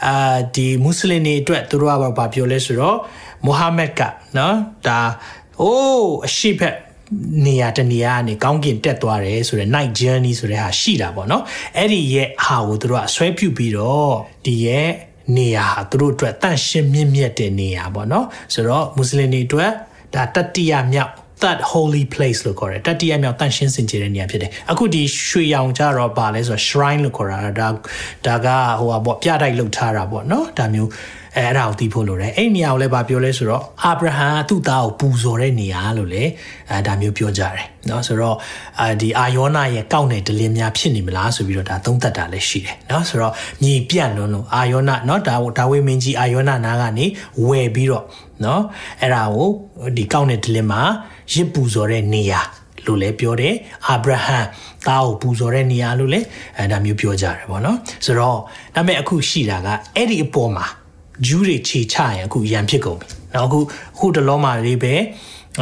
[0.05, 2.97] အာဒီမွတ်စလင်တွေအတွက်သူတို့ကဘာပြောလဲဆိုတော့
[3.46, 4.00] မိုဟာမက်က
[4.38, 5.00] နော်ဒါ
[5.62, 6.76] အိုးအရှိဖက်
[7.46, 11.42] နေရာတနေရာကနေကောင်းကင်တက်သွားတယ်ဆိုတော့ night journey ဆိုတဲ့ဟာရှိတာပေါ့နော်
[11.76, 14.14] အဲ့ဒီရဲ့ဟာကိုသူတို့ကဆွဲပြုတ်ပြီးတော့
[14.46, 14.90] ဒီရဲ့
[15.36, 19.72] နေရာဟာသူတို့အတွက်တန့်ရှင်းမြင့်မြတ်တဲ့နေရာပေါ့နော်ဆိုတော့မွတ်စလင်တွေအတွက်
[20.14, 27.68] ဒါတတိယမြောက် that holy place လို့ခေါ်တယ်တတိယမြောက်တန့်ရှင်းစင်ကြယ်တဲ့နေရာဖြစ်တယ်အခုဒီရွှေရောင်ကြတော့ပါလဲဆိုတော့ shrine လို့ခေါ်တာဒါ
[28.26, 28.48] ဒါက
[28.80, 30.90] ဟိုပါပေါ့ပြတိုက်လှုပ်ထားတာပေါ့နော်ဒါမျိုး
[31.36, 36.22] အဲအဲ့ဒါကိုသိဖို့လိုတယ်အဲ့နေရာကိုလည်းဗာပြောလဲဆိုတော့အာဗြဟံသူ့သားကိုပူဇော်တဲ့နေရာလို့လေ
[36.70, 38.36] အဲဒါမျိုးပြောကြတယ်နော်ဆိုတော့
[38.80, 47.06] အာဒီအာယောနာရဲ့ကောက်နယ်ဒလင်းများဖြစ်နေမလားဆိုပြီးတော့ဒါသုံးသက်တာလည်းရှိတယ်နော်ဆိုတော့ညီပြန့်လွန်းလို့အာယောနာနော်ဒါဒါဝိမင်းကြီးအာယောနာနာကနေ
[47.46, 48.04] ဝယ်ပြီးတော့
[48.44, 48.62] နော်
[49.00, 49.48] အဲ့ဒါကို
[49.96, 50.82] ဒီကောက်နယ်ဒလင်းမှာ
[51.32, 52.40] ရစ်ပူဇော်တဲ့နေရာ
[52.86, 53.54] လို့လည်းပြောတယ်
[53.88, 54.38] အာဗြဟံ
[54.86, 56.26] သားကိုပူဇော်တဲ့နေရာလို့လည်း
[56.58, 58.38] အဲဒါမျိုးပြောကြတယ်ဗောနော်ဆိုတော့
[58.74, 60.66] ဒါပေမဲ့အခုရှိတာကအဲ့ဒီအပေါ်မှာ
[61.26, 63.58] ဂျူးတွေခြေချရင်အခုရန်ဖြစ်ကုန်ပြီ။နောက်အခု
[63.94, 64.94] အခုတလုံးမှလေးပဲ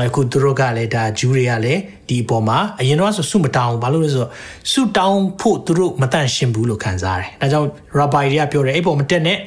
[0.08, 4.30] အခုသူတို့ကလည်းဒါဂျူးတွေကလည်းဒီအပေါ်မှာအရင်တော့ဆိုဆုမတောင်းဘာလို့လဲဆိုတော့
[4.72, 9.38] ဆုတောင်းဖို့သူတို့မတန့်ရှင်းဘူးလို့ခံစားတယ်။ဒါကြောင့်ရာဘိုင်တွေကပြောတယ်အဲ့ပေါ်မတက်နဲ့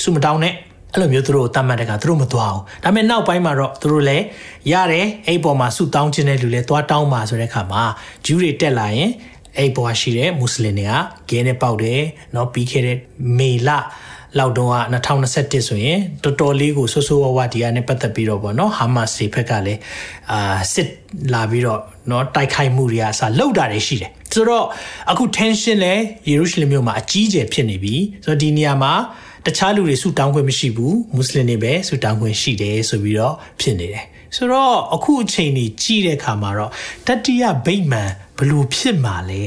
[0.00, 0.54] ဆုမတောင်းနဲ့
[0.92, 4.24] အဲ့လိုမျိုးသူတို့ကိုတတ်မှတ်တကသူတို့မသွားဘူး။ဒါပေမဲ့နောက်ပိုင်းမှာတော့သူတို့လည်း
[4.72, 7.82] ရတယ်အဲ့ပေါ်မှာဆုတောင်းခြင်းတဲ့လူလည်းသွားတောင်းပါဆိုတဲ့အခါမှာ
[8.26, 9.10] ဂျူးတွေတက်လာရင်
[9.58, 10.86] အဲ့ပေါ်ရှိတဲ့မွတ်စလင်တွေ
[11.30, 12.00] ကဂဲနဲ့ပေါက်တယ်။
[12.34, 12.98] နော်ပြီးခဲ့တဲ့
[13.38, 13.70] မေလ
[14.39, 14.71] လောက်တော့
[15.15, 19.79] 2021ဆိုရင်တော်တော်လေးကိုဆိုးဆိုးဝါးဝါဒီယာနဲ့ပတ်သက်ပြီးတော့ဗောနော်ဟာမတ်စ်ဘက်ကလည်း
[20.31, 20.89] အာစစ်
[21.33, 24.65] လာပြီးတော့เนาะတိုက်ခိုက်မှုတွေအစားလှုပ်တာတွေရှိတယ်ဆိုတော့
[25.11, 25.93] အခု tension လဲ
[26.29, 28.93] ယေရုရှလင်မြို့မှာအကြီးအကျယ်ဖြစ်နေပြီဆိုတော့ဒီနေရာမှာ
[29.45, 36.71] တခြားလူတွေဆူတောင်းခွင့်မရှိဘူးမွတ်စလင်တွေပဲဆူတောင်းခွင့်ရှိတယ်ဆိုပြီးတော့ဖြစ်နေတယ်ဆိုတော့အခုအချိန်ကြီးကြည့်တဲ့အခါမှာတော့
[37.07, 39.43] တတိယဗိမ္မာန်ဘလို့ဖြစ်မှာလဲ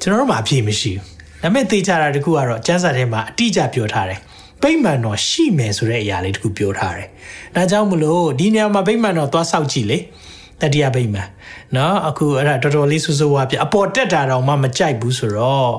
[0.00, 1.13] ကျွန်တော်တို့မှအပြည့်မရှိဘူး
[1.44, 4.20] ဒါပေမဲ့သိကြတာတခုကတော့ကျန်းစာထဲမှာအတိအကျပြောထားတယ်
[4.62, 7.08] ဗိမာန်တော်ရှိမယ်ဆိုတဲ့အရာလေးတခုပြောထားတယ်။
[7.56, 9.98] ဒါကြောင့်မလို့ဒီနေရာမှာဗိမာန်တော်သွားဆောက်ကြည့်လေ
[10.60, 11.28] တတိယဗိမာန်
[11.74, 15.72] เนาะအခုအဲ့ဒါတော်တော်လေးဆူဆူဝါပြအပေါ်တက်တာတော့မှမကြိုက်ဘူးဆိုတော့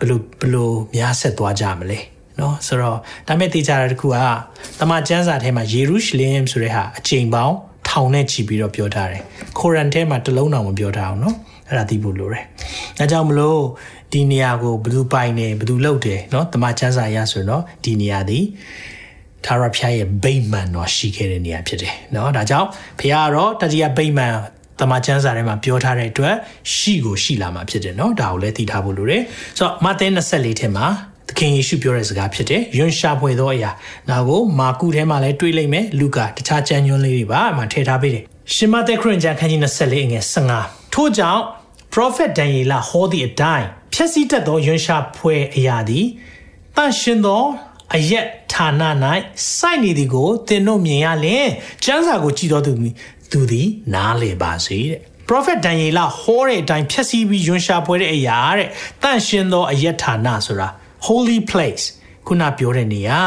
[0.00, 1.98] ဘလို့ဘလို့များဆက်သွားကြမလဲ
[2.36, 4.16] เนาะဆိုတော့ဒါမဲ့သိကြတာတခုက
[4.80, 7.56] တမန်ကျမ်းစာထဲမှာယေရုရှလင်ဆိုတဲ့ဟာအချိန်ပေါင်း
[7.88, 9.22] ထောင်နဲ့ချီပြီးတော့ပြောထားတယ်။
[9.58, 11.34] ခိုရန်ထဲမှာတလုံးတောင်မပြောထားအောင်เนาะ
[11.68, 12.44] အဲ့ဒါသိဖို့လိုတယ်။
[12.98, 13.60] ဒါကြောင့်မလို့
[14.12, 18.44] ဒီနေရာကိုဘယ်သူပိုင်နေဘယ်သူလုပ်တယ်เนาะတမန်ကျမ်းစာရဆိုတော့ဒီနေရာသည်
[19.44, 22.68] သာရဖျားရဲ့ဗိမာန်တော်ရှိခဲ့တဲ့နေရာဖြစ်တယ်เนาะဒါကြောင့်
[23.00, 24.34] ဖျားကတော့တတိယဗိမာန်
[24.80, 26.34] တမန်ကျမ်းစာထဲမှာပြောထားတဲ့အတွက်
[26.74, 29.22] ရှိကိုရှိလာမှာဖြစ်တယ်เนาะဒါကိုလည်းသိထားဖို့လိုတယ်
[29.58, 30.86] ဆိုတော့မဿဲ24ထဲမှာ
[31.28, 33.70] သခင်ယေရှုပြောတဲ့စကားဖြစ်တယ်။ယွန်ရှာဖွေသောအရာ။
[34.10, 40.24] ဒါကိုမာကုထဲမှာလည်းတွေးလိုက်မယ်။လူကာတခြားကျမ်းညွှန်းလေးတွေပါအမှထည့်ထားပေးတယ်။ရှင်မသက်ခရစ်ကျမ်းခန်းကြီး24ငယ်
[40.56, 41.43] 15 ထို့ကြောင့်
[41.93, 46.05] prophet ဒံယေလဟောသည့်အတိုင်းဖြည့်ဆည်းတတ်သောယွန်ရှာဖွေအရာသည်
[46.75, 47.43] တန်ရှင်သော
[47.95, 48.81] အယက်ဌာန၌
[49.57, 51.47] စိုက်နေသည်ကိုသင်တို့မြင်ရလင်
[51.83, 52.71] ကျမ်းစာကိုကြည်တော်သူ
[53.31, 58.69] သူသည်နားလေပါစေတဲ့ prophet ဒံယေလဟောတဲ့အတိုင်းဖြည့်ဆည်းပြီးယွန်ရှာဖွေတဲ့အရာတဲ့
[59.03, 60.67] တန်ရှင်သောအယက်ဌာနဆိုတာ
[61.05, 61.85] holy place
[62.27, 63.21] ခုနပြောတဲ့နေရာ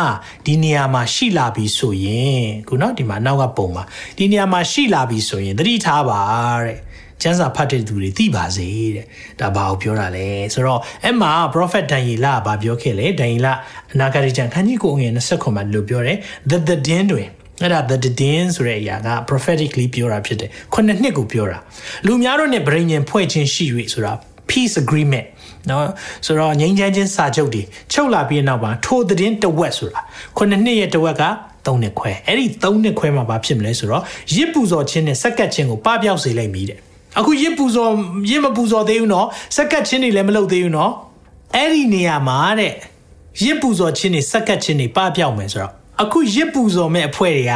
[0.46, 3.85] ဒီနေရာမှာရှိလာပြီဆိုရင်ခုနော်ဒီမှာနောက်ကပုံမှာ
[4.18, 6.20] ဒီနေရာမှာရှိလာပြီဆိုရင်သတိထားပါ
[6.64, 6.76] တဲ့
[7.22, 9.07] ကျမ်းစာဖတ်တဲ့သူတွေသိပါစေတဲ့
[9.40, 13.48] ဒါဘာကိုပြောတာလဲဆိုတော့အဲ့မှာ prophet ဒန်ယေလကဘာပြောခဲ့လဲဒန်ယေလ
[13.92, 16.18] အနာဂတ်ကျမ်းခန်းကြီးကိုငယ်20ခွန်မှာလို့ပြောတယ်
[16.50, 17.29] the the din တွင်
[17.62, 21.59] အဲ့ဒါ the din ဆိုတဲ့အရာက prophetically ပြောတာဖြစ်တယ်ခုနှစ်နှစ်ကိုပြောတာ
[22.07, 25.26] လူများတို့ ਨੇ ဗြိဉ္ဉ်ဖွဲ့ခြင်းရှိ၍ဆိုတာဖ peace agreement
[25.70, 25.87] နော်
[26.26, 30.00] ဆိုတော့ငြိမ်းချမ်းခြင်းစာချုပ်တွေချုပ်လာပြီးနောက်မှာထိုသတင်းတဝက်ဆိုတာ
[30.37, 31.24] ခုနှစ်နှစ်ရဲ့တဝက်က
[31.66, 34.02] 3နှစ်ခွဲအဲ့ဒီ3နှစ်ခွဲမှာဘာဖြစ်မလဲဆိုတော့
[34.35, 36.79] ရစ်ပူဇော်ခြင်းနဲ့စက္ကတ်ခြင်းကိုပပျောက်စေလိုက်ပြီတဲ့
[37.19, 37.91] အခုရစ်ပူဇော်
[38.30, 40.91] ရစ်မပူဇော်သေးဘူးနော်စက္ကတ်ခြင်းတွေလည်းမလုပ်သေးဘူးနော်
[41.56, 42.73] အဲ့ဒီနေရာမှာတဲ့
[43.43, 45.73] ရစ်ပူဇော်ခြင်းတွေစက္ကတ်ခြင်းတွေပပျောက်မယ်ဆိုတော့
[46.04, 47.54] အခုရစ်ပူဇော်မဲ့အဖွဲ့တွေက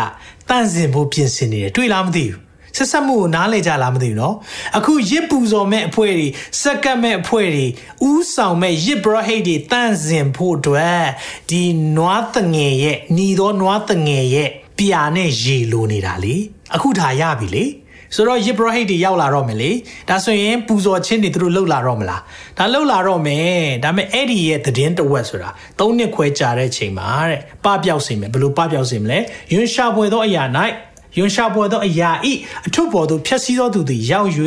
[0.50, 2.40] တန့်စင်ဖို့ပြင်ဆင်နေတယ်တွေ့လားမသိဘူး
[2.78, 4.34] ဆက်ဆက်မှုကိုနားလေကြလားမသိဘူးเนาะ
[4.78, 6.28] အခုရစ်ပူဇော်မဲ့အဖွဲ့တွေ
[6.62, 7.66] စက်ကတ်မဲ့အဖွဲ့တွေ
[8.10, 11.06] ဥဆောင်မဲ့ရစ်ဘရဟိတ်တွေတန့်စင်ဖို့အတွက်
[11.50, 11.64] ဒီ
[11.96, 16.36] နွားတငယ်ရဲ့ညီတော်နွားတငယ်ရဲ့ပြာနဲ့ရေလိုနေတာလေ
[16.76, 17.66] အခုဒါရပြီလေ
[18.15, 19.71] ဆိုတော့ယစ်ဘရဟိတ်တွေရောက်လာတော့မယ်လေ
[20.09, 22.23] ဒါဆိုရင်ပူဇော်ခြင်းတွေသူတို့လှုပ်လာတော့မလား
[22.59, 23.53] ဒါလှုပ်လာတော့မယ်
[23.85, 29.19] ဒါပေမဲ့အဲ့ဒီရဲ့သတင်းတဝက်ဆိုတာ၃နှစ်ခွဲကြာတဲ့ချိန်မှာတဲ့ပပျောက်စေမယ်ဘယ်လိုပပျောက်စေမလဲ
[29.53, 30.45] ယွန်းရှာပွဲသောအရာ၌
[31.17, 32.33] ယွန်ရှာပေါ်သောအရာဤ
[32.67, 34.31] အထုပ်ပေါ်သို့ဖြက်စီးသောသူသည်ရောက်၍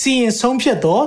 [0.00, 1.00] စီရင်ဆုံးဖြတ်သော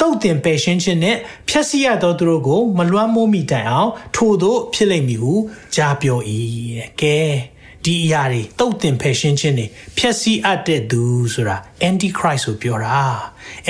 [0.00, 5.34] တုတ်တင်ပယ်ရှင်းခြင်းနှင့်ဖြက်စီးရသောသူတို့ကို မလွှမ်းမိုးမိတိုင်အောင် ထို့သို့ဖြစ်လိမ့်မည်ဟု
[5.74, 6.18] ကြားပြော၏
[6.78, 7.18] တဲ့ကဲ
[7.86, 11.02] ဒီအရာတွေတုတ်တင်ဖယ်ရှင်းခြင်းတွေဖြက်စီးအပ်တဲ့သူ
[11.34, 11.56] ဆိုတာ
[11.88, 12.98] anti christ ကိုပြောတာ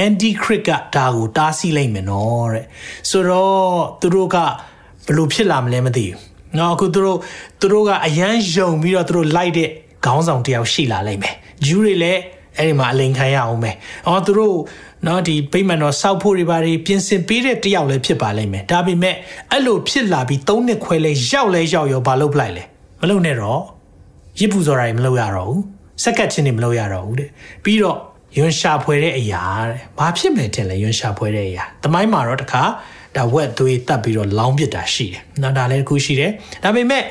[0.06, 2.64] anti christ ကဒါကိုတားဆီးလိုက်မယ်နော်တဲ့
[3.10, 4.36] ဆိုတော့သူတို့က
[5.06, 6.20] ဘလို့ဖြစ်လာမလဲမသိဘူး။
[6.58, 7.18] နော်အခုသူတို့
[7.60, 9.68] သူတို့ကအယမ်းယုံပြီးတော့သူတို့လိုက်တဲ့
[10.06, 11.34] ခေါင်းဆောင်တယောက်ရှိလာလိမ့်မယ်
[11.66, 12.20] ဂျူးတွေလည်း
[12.56, 13.76] အဲ့ဒီမှာအလိန်ခံရအောင်မယ်
[14.08, 14.56] အော်သူတို့
[15.06, 19.14] နော်ဒီဗိမာန်တော်စောက်ဖို့တွေပါတွေပြင်ဆင်ပေးတဲ့တယောက်လည်းဖြစ်ပါလိမ့်မယ်ဒါပေမဲ့
[19.50, 22.64] အဲ့လိုဖြစ်လာပြီး၃နှစ်ခွဲလဲရောက်လဲရောက်ရောဘာလုပ်ပလိုက်လဲ
[23.00, 23.75] မလုပ်နဲ့တော့
[24.40, 25.62] ရစ်ပူဇော်တာတွေမလုပ်ရတော့ဘူး
[26.02, 27.30] စက်ကတ်ချင်းတွေမလုပ်ရတော့ဘူးတဲ့
[27.64, 27.98] ပြီးတော့
[28.38, 32.62] ယွန်ရှာဖွေတဲ့အရာတဲ့ဘာဖြစ်မယ်တင်လဲယွန်ရှာဖွေတဲ့အရာတမိုင်းမှာတော့တခါ
[33.16, 36.30] ဒါဝက်သွေးတက်ပြီးတော့လောင်းပစ်တာရှိတယ်နော်ဒါလည်းတစ်ခုရှိတယ်
[36.62, 37.02] ဒါပေမဲ့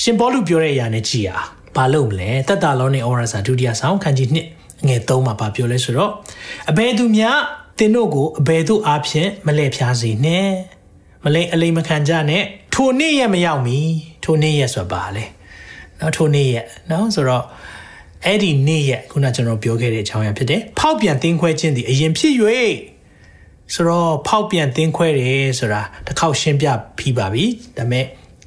[0.00, 6.12] ရှင်ဘောလူပြောတဲ့အရာနဲ့ကြည်ရအောင်ဘာလုပ်မလဲတက်တာလောနေဩရစာဒုတိယဆောင်ခန်းကြီး2ငယ်3မှာဘာပြောလဲဆိုတော့
[6.70, 7.38] အဘယ်သူများ
[7.78, 10.48] တင်တို့ကိုအဘယ်သူအားဖြင့်မလဲဖျားစေနဲ့
[11.24, 12.42] မလဲအလိမ်မခံကြနဲ့
[12.74, 13.78] ထိုနေ့ရက်မရောက်မီ
[14.24, 15.24] ထိုနေ့ရက်ဆိုပါလေ
[15.99, 17.43] နော်ထိုနေ့ရက်နော်ဆိုတော့
[18.25, 22.33] အဲ့ဒီနေ့ရက်ခုနကျွန်တော်ပြောခဲ့တဲ့အကြောင်းအရာဖြစ်တယ်ဖောက်ပြန်တင်းခွဲခြင်းဒီအရင်ဖြစ်၍
[23.73, 26.67] ဆိုတော့ဖောက်ပြန်တင်းခွဲတယ်ဆိုတာတစ်ခေါက်ရှင်းပြ
[26.97, 27.45] ပြီးပါပြီ
[27.77, 28.05] ဒါပေမဲ့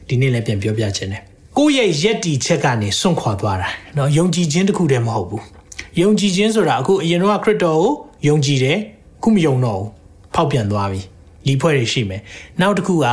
[0.09, 1.23] ဒီနေ့လည်းပြန်ပြောပြခြင်းတယ်
[1.59, 5.45] ကိုယ့်ရဲ့ယက်တီချက်ကနေစွန့်ခွာသွားတာเนาะယုံကြည်ခြင်းတခုတည်းမဟုတ်ဘူး
[6.01, 7.93] ယုံကြည်ခြင်းဆိုတာအခုအရင်တော့ခရစ်တော်ကို
[8.29, 8.79] ယုံကြည်တယ်
[9.23, 9.89] ခုမယုံတော့ဘူး
[10.35, 11.01] ဖောက်ပြန်သွားပြီ
[11.47, 12.23] လီဖွဲ့တွေရှိမယ်
[12.61, 13.07] နောက်တစ်ခုက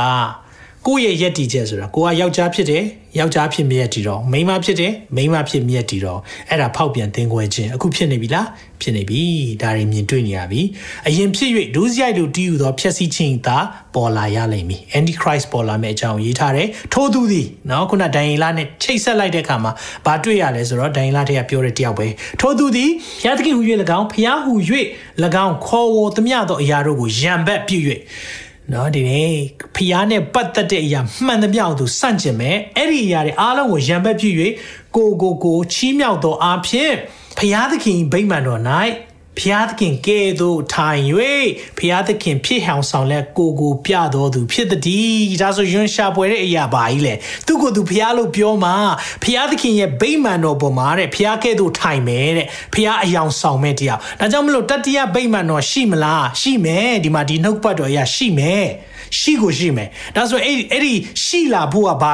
[0.87, 2.83] ကိုယ့်ရဲ့ယက်တီချက်ဆိုတာကိုကယောက်ျားဖြစ်တယ်
[3.19, 8.47] ယောက်ျားဖြစ်မြက်တီတော့မိန်းမဖြစ်တယ်မိန်းမဖြစ်မြက်တီတော့အဲ့ဒါဖောက်ပြန်သင်ခွဲခြင်းအခုဖြစ်နေပြီလား
[8.81, 9.21] ဖြစ်နေပြီ
[9.61, 10.61] ဒါတွေမြင်တွေ့နေရပြီ
[11.07, 13.57] အရင်ဖြစ်၍ဒုစရိုက်လိုတီးယူသောဖြည့်ဆည်းခြင်းသာ
[13.95, 19.71] ပေါ်လာရလိမ့်မည် antichrist ပေါ်လာမယ့်အကြောင်းရေးထားတယ်ထို့သူသည်နော်ခုနဒိုင်လာနဲ့ချိတ်ဆက်လိုက်တဲ့အခါမှာ
[20.05, 22.07] ဘာတွေ့ရလဲဆိုတော့ဒိုင်လာတဲ့ကပြောတဲ့တယောက်ပဲ
[22.41, 23.61] ထို့သူသည်ဘုရားသခင်ဟူ၍၎
[23.97, 24.53] င်းဘုရားဟူ၍၎
[25.45, 27.79] င်းခေါ်ဝေါ်သမျှသောအရာတို့ကိုယံဘက်ပြု၍
[28.73, 29.33] နော်ဒီနေ့
[29.75, 34.35] ဖျားနဲ့ပတ်သက်တဲ့အရာမှန်သမျှကိုသူစန့်ကျင်မယ်အဲ့ဒီအရာတွေအားလုံးကိုရံပက်ပြည့်၍
[34.95, 36.93] ကိုကိုကိုချီးမြှောက်သောအားဖြင့်
[37.37, 38.61] ဖျားသခင်ဗိမာန်တော်၌
[39.39, 41.01] ဖျားသခင်ကဲ့သို့ထိုင်၍
[41.79, 47.13] ဖျားသခင်ဖြစ်ဟောင်ဆောင်လက်ကိုကိုပြတော်သူဖြစ်သည်ဒါဆိုယွန်းရှာပွဲတဲ့အရာပါကြီးလေ
[47.47, 48.75] သူကိုသူဖျားလို့ပြောမှာ
[49.23, 58.65] ဖျားသခင်ရဲ့ဗိမာန်တော်ပေါ်မှာတဲ့ဖျားကဲ့သို့ထိုင်မယ်တဲ့ဖျားအယောင်ဆောင်မဲ့တရားဒါကြောင့်မလို့တတိယဗိမာန်တော်ရှိမလားရှိမယ်ဒီမှာဒီနှုတ်ပတ်တော်အရာရှိမယ်
[59.19, 60.93] ရှိကိုရှိမယ်ဒါဆိုအဲ့အဲ့ဒီ
[61.25, 62.13] ရှိလာဖို့ကဘာ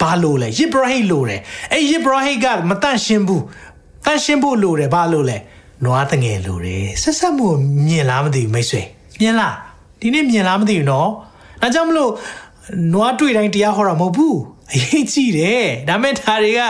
[0.00, 1.40] ဘာလို့လဲယစ်ဘရာဟိတ်လို့တယ်
[1.72, 3.44] အဲ့ယစ်ဘရာဟိတ်ကမတန့်ရှင်းဘူး
[4.06, 5.38] တန့်ရှင်းဖို့လို့တယ်ဘာလို့လဲ
[5.84, 7.48] နွားတငယ်လို့တယ်ဆက်ဆက်မှု
[7.86, 8.82] မြင်လားမသိဘူးမိတ်ဆွေ
[9.20, 9.54] မြင်လား
[10.00, 11.10] ဒီနေ့မြင်လားမသိဘူးနော်
[11.62, 12.12] ဒါကြောင့်မလို့
[12.92, 14.38] နွားတွေ့တိုင်းတရားဟောတာမဟုတ်ဘူး
[14.72, 16.60] အရေးကြီးတယ်ဒါမဲ့ဒါတွေက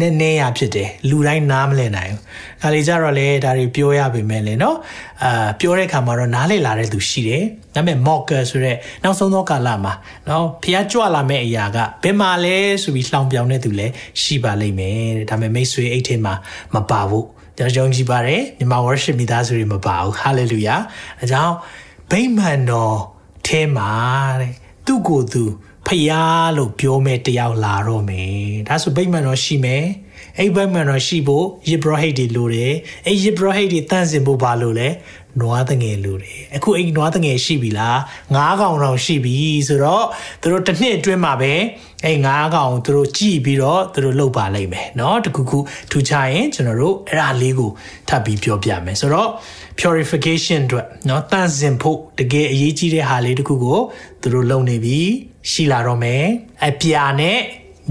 [0.00, 2.20] နည်းနည်းရဖြစ်တယ်လူတိုင်းနားမလည်နိုင်ဘူး။
[2.62, 4.76] ဒါလေကြတော့လေဒါတွေပြောရပေမဲ့လေနော်
[5.24, 7.42] အာပြောတဲ့အခါမှာတော့နားလည်လာတဲ့သူရှိတယ်။
[7.74, 9.92] ဒါပေမဲ့ mocker ဆိုတဲ့နောက်ဆုံးသောကာလမှာ
[10.28, 16.34] နော်ဖျားကြွလာမဲ့အရာကဘယ်မှာလဲဆိုပြီးလှောင်ပြောင်တဲ့သူလည်းရှိပါလိမ့်မယ်တဲ့။ဒါပေမဲ့မိတ်ဆွေအိတ်ထဲမှာ
[16.74, 17.26] မပါဘူး။
[17.58, 20.80] ကျွန်တော်ယုံကြည်ပါတယ်မြန်မာ worship မိသားစုတွေမပါဘူး hallelujah
[21.20, 21.54] အဲကြောင့်
[22.10, 22.96] ဗိမာန်တော်
[23.46, 23.92] ထဲမှာ
[24.40, 24.52] တဲ့
[24.86, 25.44] သူ့ကိုယ်သူ
[25.86, 29.84] ဖယားလို့ပြောမဲ့တယောက်လာတော့မယ်ဒါဆိုဗိမာန်တော်ရှိမယ်
[30.38, 32.74] အဲ့ဗိမာန်တော်ရှိဖို့ယစ်ဘရဟိတ်တွေလိုတယ်
[33.06, 34.88] အဲ့ယစ်ဘရဟိတ်တွေတန့်စင်ဖို့ဘာလို့လဲ
[35.41, 37.99] နွားတငယ်လိုတယ်အခုအဲ့နွားတငယ်ရှိပြီလား
[38.35, 40.05] ငါးကောင်တော့ရှိပြီဆိုတော့
[40.41, 41.53] သူတို့တစ်နှစ်အတွင်းမှာပဲ
[42.05, 45.57] အဲ့ငါးကောင်သူတို့ကြည့်ပြီးတော့သူတို့လှုပ်ပါလိမ့်မယ်เนาะတခုခု
[45.91, 47.71] ထူချရင်ကျွန်တော်တို့အဲ့ဒါလေးကို
[48.09, 49.29] ထပ်ပြီးပြောပြမယ်ဆိုတော့
[49.79, 53.79] purification အတွက်เนาะတန့်စင်ဖို့တကယ်အရေးကြီးတဲ့ဟာလေးတခုကို
[54.21, 54.99] သူတို့လုပ်နေပြီ
[55.51, 56.23] ရှိလာတော့မယ်
[56.67, 57.37] အပြာနဲ့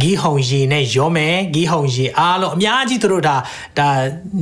[0.02, 3.36] ဂီးဟုံရေနဲ့ရောမယ်ဂီးဟုံရေအားလုံးအများကြီးသူတို့ဒါ
[3.78, 3.88] ဒါ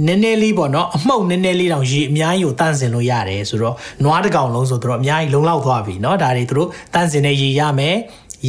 [0.07, 7.97] နည်းနည်းလေးပေါ့နော်အမှုန့်နည်းနည်းလေးတောင်ရေအများကြီးကိုတန့်စင်လို့ရတယ်ဆိုတော့နွားတစ်ကောင်လုံးဆိုတော့အများကြီးလုံလောက်သွားပြီเนาะဒါတွေသူတို့တန့်စင်တဲ့ရေရမယ်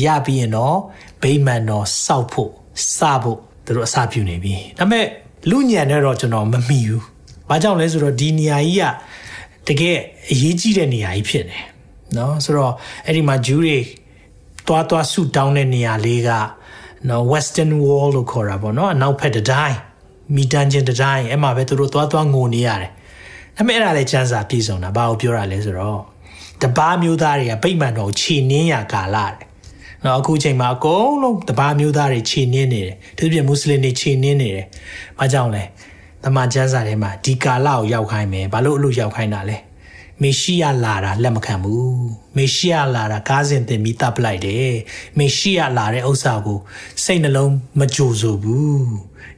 [0.05, 0.75] ရပြီးရင်တော့
[1.21, 2.51] ဗိမာန်တော်စောက်ဖို့
[2.97, 5.05] စဖို့သူတို့အစာပြုနေပြီဒါပေမဲ့
[5.49, 7.03] လူညံနဲ့တော့ကျွန်တော်မမိဘူး
[7.49, 8.83] ဘာကြောင့်လဲဆိုတော့ဒီနေရာကြီးက
[9.67, 9.97] တကယ်
[10.31, 11.59] အရေးကြီးတဲ့နေရာကြီးဖြစ်နေ
[12.15, 12.73] เนาะဆိုတော့
[13.05, 13.77] အဲ့ဒီမှာဂျူးတွေ
[14.67, 16.29] တွားတွားဆူတောင်းတဲ့နေရာလေးက
[17.08, 19.78] နော် western wall လို့ခေါ်တာပေါ့နော်အနောက်ဘက်တတိုင်း
[20.34, 22.90] မီတန်ချင်းတတိုင်းအဲ့မှာပဲသူတို့သွားသွားငိုနေရတယ်
[23.56, 26.00] ဒါပေမဲ့အဲ့ဒါလည်းစံစာပြည်စုံတာဘာကိုပြောတာလဲဆိုတော့
[26.62, 29.46] တပားမျိုးသားတွေကဗိမာန်တော်ခြေနင်းရကာလတဲ့
[30.04, 34.66] နော်အခုချိန်မှာအကုန်လုံးတပားမျိုးသားတွေခြေနင်းနေတယ်သူပြမွတ်စလင်တွေခြေနင်းနေတယ်
[35.18, 35.64] ဘာကြောင့်လဲ
[36.24, 39.56] တမန်ကျမ်းစာထဲမှာဒီကာလကိုရောက်ခိုင်းမယ်ဘာလို့အလို့ရောက်ခိုင်းတာလဲ
[40.22, 44.72] မေရှိယလာတာလက်မခံဘူးမေရှိယလာတာကားစဉ်တင်ပြီးတပ်ပလိုက်တယ်
[45.18, 46.58] မေရှိယလာတဲ့ဥစ္စာကို
[47.04, 48.86] စိတ်နှလုံးမကြိုဆိုဘူး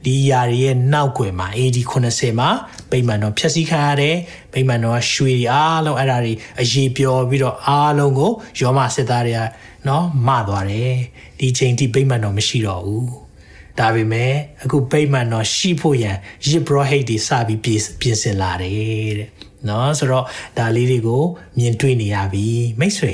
[0.05, 2.49] ဒီຢာရဲ့နောက်ွယ်မှာ AD 80မှာ
[2.91, 4.15] ဗိမာန်တော်ဖျက်ဆီးခံရတယ်
[4.53, 9.41] ဗိမာန်တော်ကရွှေတွေအားလုံးအဲ့ဒါတွေအရေးပြောပြီးတော့အားလုံးကိုယောမစစ်သားတွေက
[9.87, 10.93] နော်မသွားတယ်
[11.39, 13.07] ဒီချိန်ထိဗိမာန်တော်မရှိတော့ဘူး
[13.79, 16.17] ဒါပေမဲ့အခုဗိမာန်တော်ရှိဖို့ရန်
[16.49, 17.61] ရစ်ဘရဟိတ်တွေစပြီး
[18.01, 20.24] ပြင်ဆင်လာတယ်တဲ့ เนาะဆိုတော့
[20.58, 21.22] ဒါလေးတွေကို
[21.58, 22.46] မြင်တွေ့နေရပြီ
[22.80, 23.12] မိတ်ဆွေ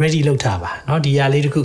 [0.00, 1.60] ready လောက်ထားပါเนาะဒီຢာလေးတခု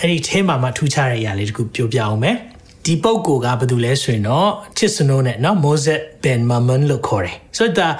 [0.00, 2.36] အဲ့ဒီအဲမှာမှထူးခြားတဲ့ຢာလေးတခုပြောပြအောင်မယ်
[2.84, 7.94] ဒီပုဂ္ဂိုလ်ကဘာတူလဲဆိုရင်တော့ချစ်စနိုးနဲ့เนาะ Moses Ben Mammon လို့ခေါ်တယ်ဆိုတော့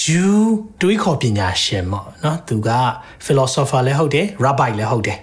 [0.00, 0.36] Jew
[0.80, 2.70] တွေးခေါ်ပညာရှင်ပေါ့เนาะသူက
[3.26, 5.18] philosopher လည်းဟုတ်တယ် rabbi လည်းဟုတ်တယ်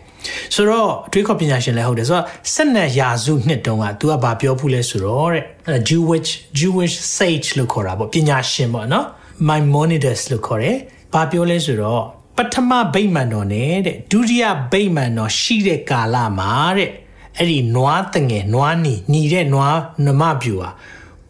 [0.55, 5.43] ဆိုတော့တွေးခေါ်ပညာရှင်လည်းဟုတ်တယ်ဆိုတော့ဆက်နက်ရာစုနှစ်တုန်းက तू ကဘာပြောဘူးလဲဆိုတော့တဲ့
[5.89, 9.05] Jewish Jewish sage လို့ခေါ်တာပေါ့ပညာရှင်ပေါ့နော်
[9.48, 10.76] Maimonides လို့ခေါ်တယ်။
[11.12, 12.04] ဘာပြောလဲဆိုတော့
[12.36, 16.90] ပထမဗိမာန်တော်နဲ့တဲ့ဒုတိယဗိမာန်တော်ရှိတဲ့ကာလမှာတဲ့
[17.36, 20.70] အဲ့ဒီနွားတငယ်နွားနီညီတဲ့နွားနမပြူဟာ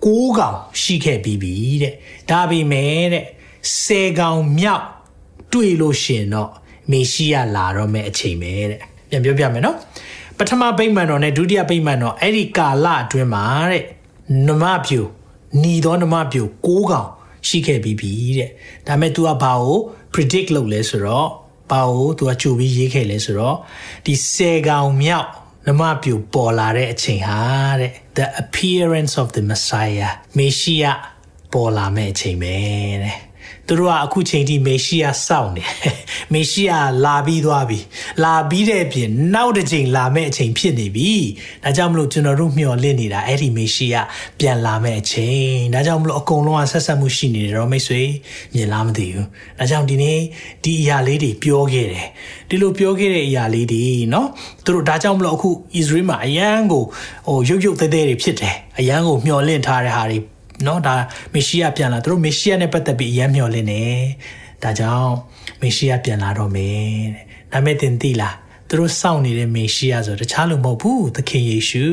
[0.05, 1.95] ကိုးကောင်ရှိခဲ့ပြီးပြီတဲ့
[2.31, 3.25] ဒါပေမဲ့တဲ့
[3.83, 4.85] ဆယ်ကောင်မြောက်
[5.53, 6.51] တွေ့လို့ရှင်တော့
[6.91, 9.77] မေရှိယလာတော့မဲ့အချိန်ပဲတဲ့ပြန်ပြောပြမယ်နော်
[10.39, 13.85] ပထမဗိမာန်တော်နဲ့ဒုတိယဗိမာန်တော်အဲ့ဒီကာလအတွင်းမှာတဲ့
[14.47, 15.01] နမပြူ
[15.63, 17.09] ညီတော်နမပြူကိုးကောင်
[17.49, 18.51] ရှိခဲ့ပြီးပြီတဲ့
[18.87, 19.79] ဒါပေမဲ့ तू ကဘာကို
[20.15, 21.29] predict လုပ်လဲဆိုတော့
[21.71, 23.57] ဘာကို तू ကကြိုပြီးရေးခဲ့လဲဆိုတော့
[24.07, 25.29] ဒီဆယ်ကောင်မြောက်
[25.67, 27.43] နမပြူပေါ်လာတဲ့အချိန်ဟာ
[27.81, 30.85] တဲ့ the appearance of the messiah မေရှိယ
[31.53, 32.57] ပေါ်လာမဲ့အချိန်ပဲ
[33.03, 33.17] တဲ့
[33.68, 35.64] သူတို့ကအခုချိန်ထိမေရှိယစောင့်နေ
[36.34, 36.72] မေရှိယ
[37.06, 37.80] လာပြီးသွားပြီ
[38.24, 41.12] လာပြီးတဲ့ပြင်နောက်တစ်ချိန်လာမဲ့အချိန်ဖြစ်နေပြီ
[41.64, 43.96] ဒါကြောင့်မလို့ကျွန်တော်တို့မျှော်လင့်နေတာအဲ့ဒီမေရှိယ
[44.40, 48.02] ပြန်လာမဲ့အချိန်ဒါကြောင့်မလို့အကုန်လုံးကဆက်ဆက်မှုရှိနေတယ်တော့မိတ်ဆွေ
[48.54, 49.28] မြင်လားမသိဘူး
[49.60, 50.20] ဒါကြောင့်ဒီနေ့
[50.64, 52.08] ဒီအရာလေးတွေပြောခဲ့တယ်
[52.50, 54.28] ဒီလိုပြောခဲ့တဲ့အရာလေးတွေเนาะ
[54.66, 56.84] သူတို့ဒါကြောင့်မလို့အခု Israel မှာအရန်ကို
[57.28, 60.20] ဟိုရုပ်ရုပ်သေးသေးတွေဖြစ်တယ်အရန်ကိုမျှော်လင့်ထားတဲ့ဟာတွေ
[60.67, 60.95] နော်ဒါ
[61.35, 63.83] မေရှိယပြန်လာသူတို့မေရှိယနဲ့ပတ်သက်ပြီးအယံမျှော်လင့်နေ
[64.63, 65.13] ဒါကြောင့်
[65.63, 68.37] မေရှိယပြန်လာတော့မယ်တဲ့ဒါမဲ့တင်သိလား
[68.69, 71.85] သူတို့စောင့်နေတဲ့မေရှိယဆိုတခြားလို့မဟုတ်ဘူးသခင်ယေရှု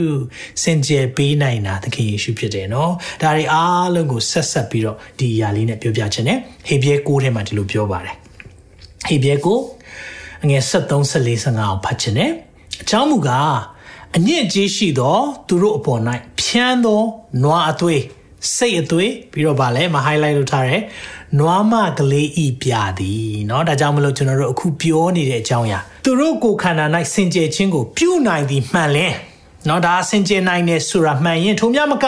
[0.61, 8.15] စင်ကြယ်ပေးနိုင်တာသခင်ယေရှုဖြစ်တယ်နော်ဒါတွေအားလုံးကိုဆက်ဆက်ပြီးတော့ဒီအရာလေးနဲ့ပြောပြခြင်းနဲ့ဟေဘရဲ9ထဲမှာဒီလိုပြောပါတယ်
[9.07, 9.35] ဟေဘရဲ
[9.95, 12.31] 9အငယ်73 14 15အောင်ဖတ်ခြင်းနဲ့
[12.81, 13.55] အကြောင်းမူကား
[14.17, 16.01] အညစ်အကြေးရှိသော သူတို့အပေါ်၌
[16.41, 17.01] ဖြန်းသော
[17.43, 18.01] နွားအသွေး
[18.56, 20.82] စိတ်အသွေးပြီးတော့ဗာလဲမ highlight လုပ်ထားတယ်
[21.38, 29.06] နွားမကလေးဤပြသည်เนาะဒါကြောင့်မလို့ကျွန်တော်တို့အခုပြောနေတဲ့အကြောင်းအရာသူတို့ကိုခန္ဓာ၌စင်ကြယ်ခြင်းကိုပြုနိုင်သည်မှန်လဲ
[29.68, 32.04] နော်ဒါစင်ကြယ်နိုင်တယ်ဆိုတာမှန်ရင်ထုံမြမက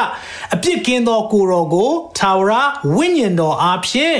[0.55, 2.53] အပြစ်ကင်းသောကိုတော်ကိုထာဝရ
[2.95, 4.17] ဝိညာဉ်တော်အားဖြင့်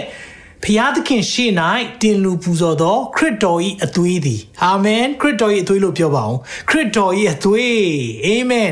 [0.64, 1.52] ဖျားသခင်ရှေ့၌
[2.02, 6.38] တင်လူပူဇော်သော ခရစ်တော်၏အသွေးသည်အာမင်ခရစ်တော်၏အသွေးလို့ပြောပါအောင်
[6.70, 7.78] ခရစ်တော်၏အသွေး
[8.26, 8.70] အာမင်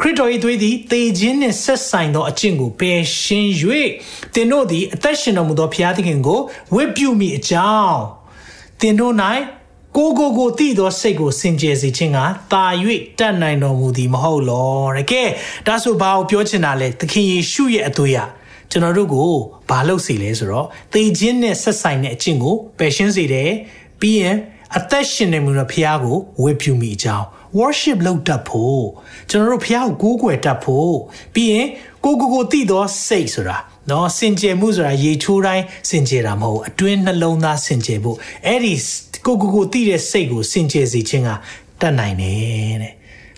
[0.00, 3.50] ခရစ်တော်၏သွေးသည်တေခြင်းနှင့်ဆက်ဆိုင်သောအကျင့်ကိုပယ်ရှင်း၍
[4.34, 6.40] သင်တို့သည်အသက်ရှင်တော်မူသောဘုရားသခင်ကို
[6.74, 7.98] ဝတ်ပြုမိအကြောင်း
[8.80, 9.14] သင်တို့၌
[9.96, 12.18] ကိုကိုကိုတည်သောစိတ်ကိုစင်ကြယ်စေခြင်းက
[12.52, 12.64] တာ၍
[13.18, 15.28] တတ်နိုင်တော်မူသည်မဟုတ်လောတကယ်
[15.66, 18.18] ဒါဆိုဘာကိုပြောချင်တာလဲသခင်ယေရှုရဲ့အသွေးရ
[18.70, 19.32] ကျွန်တော်တို့ကို
[19.70, 23.50] ဘာလုပ်စီလဲဆိုတော့သေခြင်းနဲ့ဆက်ဆိုင်တဲ့အကျင့်ကိုပယ်ရှင်းစေတယ်
[24.00, 24.36] ပြီးရင်
[24.76, 27.26] အသက်ရှင်နေမှုတော့ဖះကိုဝေပြုမိအကြောင်း
[27.58, 28.86] worship လုပ်တတ်ဖို့
[29.30, 30.96] ကျွန်တော်တို့ဖះကိုကိုးကွယ်တတ်ဖို့
[31.34, 31.66] ပြီးရင်
[32.04, 33.58] ကိုကိုကိုတည်သောစိတ်ဆိုတာ
[33.90, 38.74] နော်စင်ကြယ်မှုဆိုတာရေချိုးတိုင်းစင်ကြယ်တာမဟုတ်အတွင်းနှလုံးသားစင်ကြယ်ဖို့အဲ့ဒီ
[39.26, 41.30] ကိုကိုကိုတည်တဲ့စိတ်ကိုစင်ကြယ်စေခြင်းက
[41.80, 42.94] တတ်နိုင်တယ်တဲ့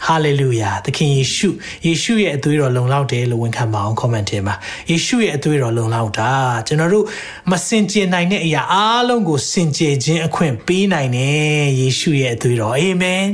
[0.07, 1.49] ဟာလေလုယာသခင်ယေရှု
[1.87, 4.55] ယေရှုရဲ့အသွေးတော်လုံလောက်တယ်လို့ဝန်ခံပါအောင် comment ထဲမှာ
[4.91, 6.31] ယေရှုရဲ့အသွေးတော်လုံလောက်တာ
[6.67, 7.05] ကျွန်တော်တို့
[7.51, 13.25] မစင်ကြင်နိုင်တဲ့အရာအားလုံးကိုစင်ကြယ်ခြင်းအခွင့်ပေးနိုင်တယ်ယေရှုရဲ့အသွေးတော်အာမင်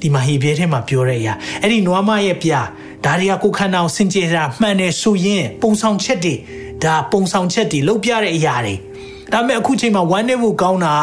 [0.00, 2.52] ဒီမှာဟေဘရဲထဲမှာပြောတဲ့အရာအဲ့ဒီနွားမရဲ့ပြ
[3.04, 6.34] ဒါတွေကကိုခန္ဓာကိုစင်ကြယ်တာမှန်တယ်ဆိုရင်ပုံဆောင်ချက်တွေ
[6.84, 8.74] ဒါပုံဆောင်ချက်တွေလုပ်ပြတဲ့အရာတွေ
[9.32, 10.94] ဒါပေမဲ့အခုချိန်မှာဝမ်းနေဖို့ကောင်းတာ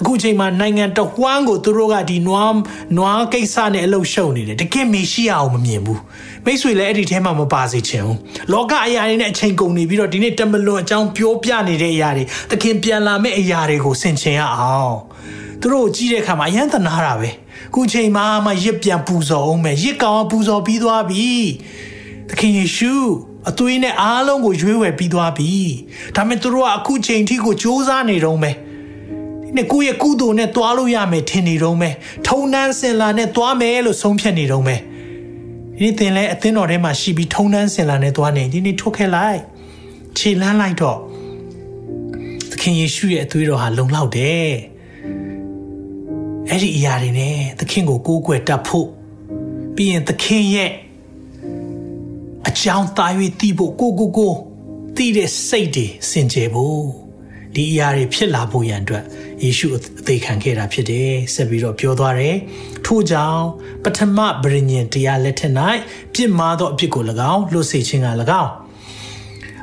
[0.00, 2.56] အခုချိန်မှာနိုင်ငံတဝန်းကိုသူတို့ကဒီနွား
[2.96, 6.00] နွားကိစ္စနဲ့အလုပ်ရှုပ်နေတယ်တကယ်မေရှိအောင်မမြင်ဘူး
[6.44, 8.18] မိတ်ဆွေလည်းအဲ့ဒီထဲမှာမပါစေချင်ဘူး
[8.52, 14.96] လောကအရာတွေနဲ့အချိန်ကုန်နေပြီးတော့ဒီနေ့တမလွန်အကြောင်းပြောပြနေတဲ့အရာတွေတခင်ပြန်လာမယ့်အရာတွေကိုဆင်ခြင်ရအောင်
[15.60, 17.28] သူတို့ကိုကြည့်တဲ့အခါမှာအယံသနာတာပဲ
[17.74, 21.30] ခုချိန်မှာမှရစ်ပြန်ပူဇော်အောင်မယ်ရစ်ကောင်ပူဇော်ပြီးသွားပြီ
[22.28, 22.94] သခင်ယေရှု
[23.50, 25.52] အသွေးနဲ့အားလုံးကိုရွေးဝယ်ပြီးသွားပြီ
[26.16, 28.56] ဒါပေမဲ့သူတို့ကအခုချိန်ထိကိုစ조사နေတော့မယ်
[29.42, 31.94] ဒီနေ့ကိုယ့်ရဲ့ကုသိုလ်နဲ့တွားလို့ရမယ်ထင်နေတော့မယ်
[32.26, 34.80] ထုံနှန်းစင်လာနဲ့တွားမယ်လို့ဆုံးဖြတ်နေတော့မယ်
[35.76, 39.40] ဒီနေ့သင်လဲအသင်းတော်ထဲမှာရှိပြီးထုံနှန်းစင်လာနဲ့တွားနေဒီနေ့ထုတ်ခဲ့လိုက်
[40.18, 40.98] ခြေလန်းလိုက်တော့
[42.50, 44.52] သခင်ယေရှုရဲ့အသွေးတော်ဟာလုံလောက်တယ်
[46.48, 48.88] အဲ့ဒီအရာတွေနဲ့သခင်ကိုကိုးကွယ်တတ်ဖို့
[49.76, 50.70] ပြီးရင်သခင်ရဲ့
[52.52, 54.34] အကြောင်းသား၍တည်ဖို့ကိုကိုကို
[54.96, 56.84] တည်တဲ့စိတ်တွေစင်ကြယ်ဖို့
[57.54, 59.04] ဒီအရာတွေဖြစ်လာဖို့ရန်အတွက်
[59.42, 62.36] ယေရှုအသေးခံခဲ့တာဖြစ်တယ်ဆက်ပြီးတော့ပြောသွားတယ်
[62.86, 63.42] ထို့ကြောင့်
[63.84, 65.52] ပထမဗြိညင်တရားလက်ထက်၌
[66.14, 68.08] ပြစ်မှားသောအဖြစ်ကို၎င်းလွတ်စေခြင်းက၎
[68.42, 68.50] င်း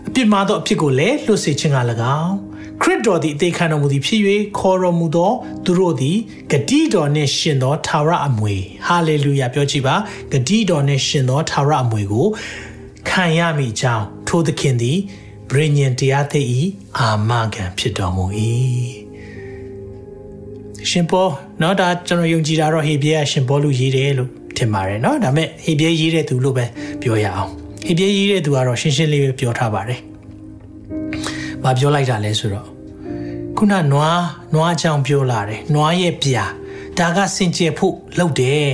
[0.08, 1.78] အပြစ်မှားသောအဖြစ်ကိုလည်းလွတ်စေခြင်းက၎
[2.20, 2.34] င်း
[2.82, 4.22] ခရစ်တော်သည်အသေးခံတော်မူသည်ဖြစ်၍
[4.60, 5.32] ခေါ်တော်မူသော
[5.66, 6.18] သူတို့သည်
[6.52, 8.56] ဂတိတော်နှင့်ရှင်သောသာရအမွေ
[8.88, 9.96] ဟာလေလုယာပြောကြည့်ပါ
[10.32, 12.28] ဂတိတော်နှင့်ရှင်သောသာရအမွေကို
[13.09, 14.99] ခံရမိကြောင်းထိုသခင်သည်
[15.51, 16.41] ဗြိညင်တရားသိ၏
[16.99, 18.25] အာမခံဖြစ်တော်မူ၏
[20.91, 26.65] ရှင်ပေါ်เนาะဒါကျွန်တော်ယုံကြည်တာတော့ဟေဘရဲကရှင်ပေါ်လူရေးတယ်လို့ထင်ပါတယ်เนาะဒါပေမဲ့ဟေဘရဲရေးတဲ့သူလို့ပဲ
[27.03, 27.51] ပြောရအောင်
[27.87, 30.01] ဟေဘရဲရေးတဲ့သူကတော့ရှင်းရှင်းလေးပဲပြောထားပါတယ်။
[31.63, 32.69] ဘာပြောလိုက်တာလဲဆိုတော့
[33.57, 34.23] ခုနနွား
[34.55, 36.45] နွားချောင်းပြောလာတယ်နွားရဲ့ပြာ
[36.99, 38.67] ဒါကစင်ကြယ်ဖို့လုပ်တယ်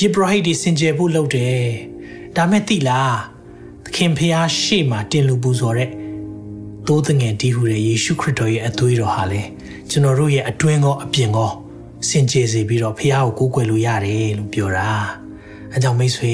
[0.00, 1.64] ယေဘရဟိတ်ဒီစင်ကြယ်ဖို့လုပ်တယ်
[2.36, 3.16] ဒါမဲ့တိလား
[3.95, 5.89] ခင်ဖျားရှေ့မှာတင်လူပူဇော်တဲ့
[6.87, 9.41] သိုးတငယ်တီးဟူတဲ့ယေရှုခရစ်တော်ရဲ့အသွေးတော်ဟာလေ
[9.89, 11.51] ကျွန်တော်တို့ရဲ့အတွင်းကောအပြင်ကော
[12.09, 14.89] စင်ကြယ်စေပြီးတော့ဖျားကိုကိုးကွယ်လို့ရတယ်လို့ပြောတာ
[15.73, 16.33] အဲကြောင့်မိတ်ဆွေ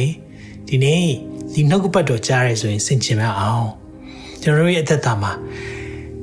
[0.68, 1.06] ဒီနေ့
[1.54, 3.68] ဒီနှုတ်ကပတ်တော်ကြားရဲဆိုရင်စင်ကြယ်မအောင်
[4.42, 5.32] ကျွန်တော်တို့ရဲ့အသက်တာမှာ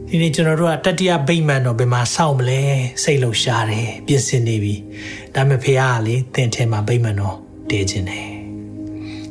[0.08, 2.62] ဒီနေ့ကျွန်တော်တို့ကတတိယဗိမာန်တော်ဘယ်မှာစောင့်မလဲ
[3.02, 4.74] စိတ်လှုပ်ရှားတယ်ပြင်ဆင်နေပြီ
[5.34, 7.36] ဒါပေမဲ့ဖះကလေသင်ထဲမှာဗိမာန်တော်
[7.70, 8.41] တည်ခြင်းတယ်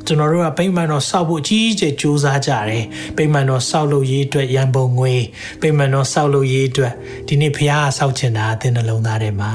[0.06, 2.84] ကျွန်တော်တို့ကပိမှန်တော်စောက်ဖို့အကြီးအကျယ်စူးစမ်းကြတယ်
[3.16, 5.14] ပိမှန်တော်စောက်လို့ရေးအတွက်ရန်ပုံငွေ
[5.60, 6.92] ပိမှန်တော်စောက်လို့ရေးအတွက်
[7.28, 9.52] ဒီနေ့ဖះကစောက်ချင်တာအသင်နှလုံးသားထဲမှာ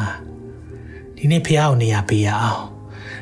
[1.17, 2.63] ဒီနေ့ဖះကိုနေရာပေးရအောင်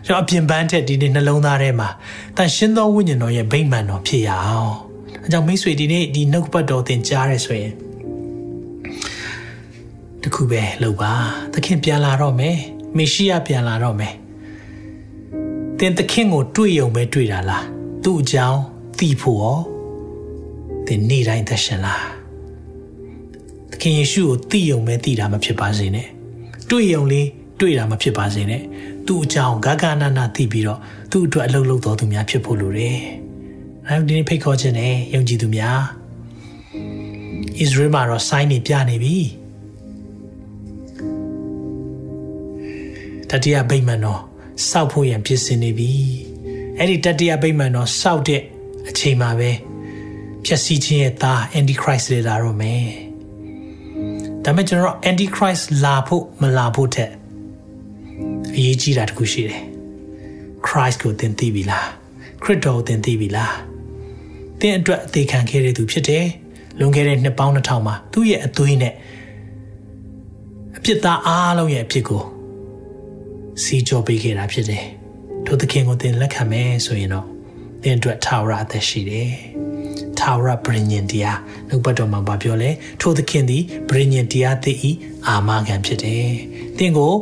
[0.06, 1.90] ကျွန်တော်အပြင်ပန်းထက်ဒီနေ့နှလုံးသားထဲမှာ
[2.38, 4.74] တန်ရှင်းသောဝိညာဉ်တော်ရဲ့ဗိမှန်တော်ဖြစ်ရအောင်
[5.24, 7.74] အဲကြောင့်မိတ်ဆွေဒီနေ့ဒီနှုတ်ပတ်တော်သင်ကြားရဲဆိုရင်
[10.22, 11.14] တခုပဲလုပ်ပါ
[11.54, 12.58] သခင်ပြန်လာတော့မယ်
[12.98, 14.14] မေရှိယပြန်လာတော့မယ်
[15.80, 17.66] သင်သခင်ကိုတွေ့ယုံပဲတွေ့တာလား
[18.04, 18.62] သူ့အကြောင်း
[19.00, 19.60] သိဖို့ရော
[20.88, 22.06] သင်နေ့တိုင်းသက်ရှင်လား
[23.72, 26.08] သခင်ယေရှုကိုသိယုံပဲသိတာမဖြစ်ပါစေနဲ့
[26.70, 27.28] တွေ့ယုံလေး
[27.60, 28.62] တွေ့တာမဖြစ်ပါစေနဲ့
[29.08, 30.80] သူ့အကြောင်းဂဂနာနာသိပြီးတော့
[31.12, 33.00] သူ့အတွက်အလုပ်လုပ်တော်သူများဖြစ်ဖို့လိုတယ်
[33.88, 35.80] အဲဒီနေ့ဖိတ်ခေါ်ခြင်းနဲ့ယုံကြည်သူများ
[37.58, 39.16] ဣသရေလမှာတော့ sign တွေပြနေပြီ
[43.30, 44.22] တတိယဗိမာန်တော်
[44.70, 45.92] စောက်ဖို့ရန်ပြင်ဆင်နေပြီ
[46.78, 48.42] အဲ့ဒီတတိယဗိမာန်တော်စောက်တဲ့
[48.90, 49.52] အချိန်မှာပဲ
[50.44, 52.88] ဖြည့်ဆည်းခြင်းရဲ့သား antichrist တွေလာတော့မယ်
[54.44, 57.12] ဒါပေမဲ့ကျွန်တော် antichrist လာဖို့မလာဖို့တဲ့
[58.56, 59.62] အရေးကြီးတာတခုရှိတယ်
[60.68, 61.88] Christ ကိုသင်သိပြီလား
[62.44, 63.56] ခရစ်တော်ကိုသင်သိပြီလား
[64.60, 66.26] သင်အတွက်အသေးခံခဲ့တဲ့သူဖြစ်တယ်
[66.80, 68.94] လွန်ခဲ့တဲ့နှစ်ပေါင်း2000မှာသူ့ရဲ့အသွေးနဲ့
[70.78, 72.24] အပြစ်သားအားလုံးရဲ့အဖြစ်ကို
[73.64, 74.86] စီကြောပေးခဲ့တာဖြစ်တယ်
[75.46, 77.28] ထိုသခင်ကိုသင်လက်ခံမယ်ဆိုရင်တော့
[77.82, 79.32] သင်အတွက်ထာဝရအသက်ရှိတယ်
[80.20, 81.40] ထာဝရပရိညင်တရား
[81.70, 82.70] နှုတ်ပတ်တော်မှာပြောလဲ
[83.02, 84.72] ထိုသခင်သည်ပရိညင်တရားသိ၏
[85.28, 86.28] အာမခံဖြစ်တယ်
[86.78, 87.14] သင်ကို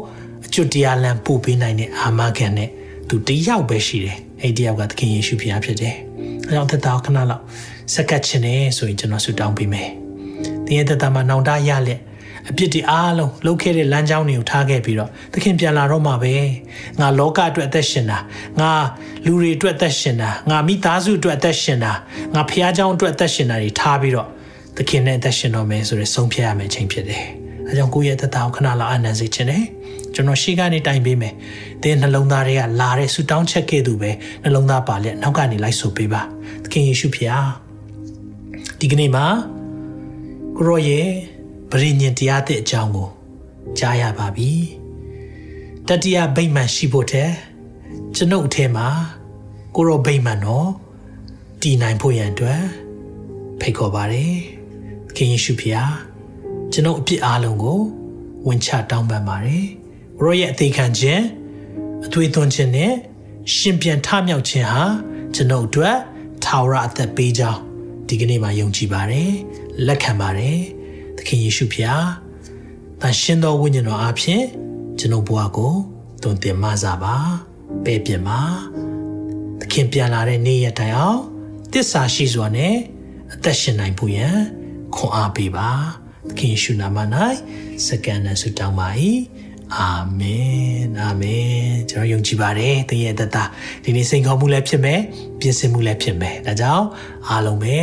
[0.45, 2.69] အကျွတ်တရားလမ်းပို့ပေးနိုင်တဲ့အာမခံနဲ့
[3.09, 5.95] သူတယောက်ပဲရှိတယ်အဲ့တယောက်ကသခင်ယေရှုဖခင်ဖြစ်တယ်
[6.47, 7.43] အဲကြောင့်သက်တာခဏလောက်
[7.93, 9.89] စက္ကတ်ခြင်းနဲ့ဆိုရင်ကျွန်တော်ဆုတောင်းပေးမယ်
[10.65, 11.99] သင်ရဲ့သက်တာမှာနောင်တရလက်
[12.50, 16.34] အပြစ်တွေအားလုံးလှုပ်ခဲ့တဲ့လမ်းကြောင်းတွေကိုထားခဲ့ပြီးတော့သခင်ပြန်လာတော့မှပဲ
[17.00, 18.18] ငါလောကအတွက်အသက်ရှင်တာ
[18.60, 18.70] ငါ
[19.26, 21.92] လူတွေအတွက်အသက်ရှင်တာငါမိသားစုအတွက်အသက်ရှင်တာ
[22.34, 24.28] ငါဖះเจ้าအတွက်အသက်ရှင်တာတွေထားပြီးတော့
[24.76, 27.24] သခင်နဲ့အသက်ရှင်တော့မယ်ဆိုရယ်ဆုံးဖြတ်ရမယ့်ချိန်ဖြစ်တယ်
[27.68, 29.64] အဲကြောင့်ကိုယ့်ရဲ့သက်တာကိုခဏလောက်အနံစေခြင်းတယ်
[30.14, 31.34] ကျွန်တော်ရှေ့ကနေတိုင်ပေးမယ်
[31.82, 34.10] သင်နှလုံးသားတွေကလာတဲ့ဆူတောင်းချက်ကဲ့သို့ပဲ
[34.42, 36.22] နှလုံးသားပါလက်နောက်ကနေလိုက်ဆိုပေးပါ
[36.64, 37.48] သခင်ယေရှုဖျား
[38.80, 39.26] ဒီကနေ့မှာ
[40.56, 41.08] ကိုရောရဲ့
[41.73, 43.09] ဗရိညင်တရားတဲ့အကြောင်းကို
[43.79, 44.51] ကြားရပါပြီ
[45.87, 47.31] တတိယဗိမာန်ရှိဖို့တဲ့
[48.15, 48.87] ကျွန်ုပ်အထဲမှာ
[49.75, 50.69] ကိုရောဗိမာန်တော့
[51.61, 52.63] တည်နိုင်ဖို့ရန်အတွက်
[53.59, 54.33] ဖိတ်ခေါ်ပါတယ်
[55.07, 55.93] သခင်ယေရှုဖျား
[56.71, 57.79] ကျွန်ုပ်အပြစ်အလုံးကို
[58.47, 59.65] ဝင်ချတောင်းပန်ပါတယ်
[60.21, 61.23] ရောရဲ့အသေးခံခြင်း
[62.05, 62.93] အသွေးသွင်းခြင်းနဲ့
[63.55, 64.83] ရှင်ပြန်ထမြောက်ခြင်းဟာ
[65.35, 65.97] ကျွန်ုပ်အတွက်
[66.43, 67.61] ထာဝရအသက်ပေးကြောင်း
[68.07, 69.31] ဒီကနေ့မှာယုံကြည်ပါတယ်
[69.87, 70.82] လက်ခံပါတယ်သ
[71.27, 72.05] ခင်ယေရှုဖျား
[73.01, 74.45] တန်ရှင်သောဝိညာဉ်တော်အားဖြင့်
[74.99, 75.73] ကျွန်ုပ်ဘဝကို
[76.21, 77.15] သွန်သင်မစားပါ
[77.85, 78.41] ပဲ့ပြင်ပါ
[79.59, 81.21] သခင်ပြန်လာတဲ့နေ့ရက်တိုင်အောင်
[81.73, 82.75] တစ္ဆာရှိစွာနဲ့
[83.33, 84.37] အသက်ရှင်နိုင်ဖို့ရန်
[84.95, 85.69] ခွန်အားပေးပါ
[86.27, 86.97] သခင်ယေရှုနာမ၌
[87.85, 88.87] စကန်နဲ့ဆုတောင်းပါ၏
[89.75, 91.53] အာမင်အာမင်
[91.89, 93.43] ကျွန်တော်ယုံကြည်ပါတယ်သင်ရဲ့သက်တာ
[93.83, 94.99] ဒီနေ့စိန်ခေါ်မှုလည်းဖြစ်မယ်
[95.39, 96.85] ပြင်ဆင်မှုလည်းဖြစ်မယ်ဒါကြောင့်
[97.29, 97.77] အားလုံးပဲ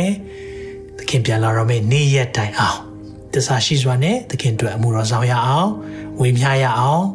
[0.97, 2.90] သခင်ပြန်လာတော့မယ့်နေ့ရက်တိုင်အောင်
[3.33, 5.69] တစ္ဆာရှိစွာနဲ့သခင်တို့အမှုတော်ဆောင်ရအောင်
[6.21, 7.05] ဝေမျှရအောင်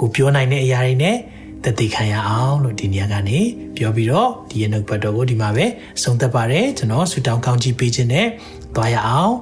[0.00, 1.16] ကိုပြောနိုင်တဲ့အရာတွေနဲ့
[1.64, 3.38] တသိခံရအောင်လို့ဒီနေရာကနေ
[3.76, 5.66] ပြောပြီးတော့ဒီရနှုတ်ပတ်တော်ကိုဒီမှာပဲ
[5.96, 8.26] အဆုံးသတ်ပါတယ်ကျွန်တော်ဆူတောင်းကောင်းကြီးပေးခြင်းနဲ့
[8.74, 9.34] သွားရအောင်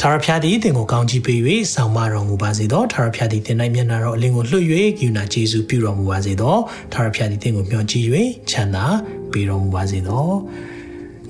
[0.00, 1.38] ထာဝရဘုရားသည်သင်ကိုကောင်းချီးပေး၍
[1.74, 4.64] ဆောင်မတော်မူပါစေသောထာဝရဘုရားသည်သင်၌မျက်နာတော်အလင်းကိုလွှတ်၍
[4.98, 6.56] ဂိူနာကျေးဇူးပြုတော်မူပါစေသော
[6.92, 8.06] ထာဝရဘုရားသည်သင်ကိုမျှော်ကြည့်၍
[8.50, 8.86] ချမ်းသာ
[9.32, 10.26] ပေးတော်မူပါစေသော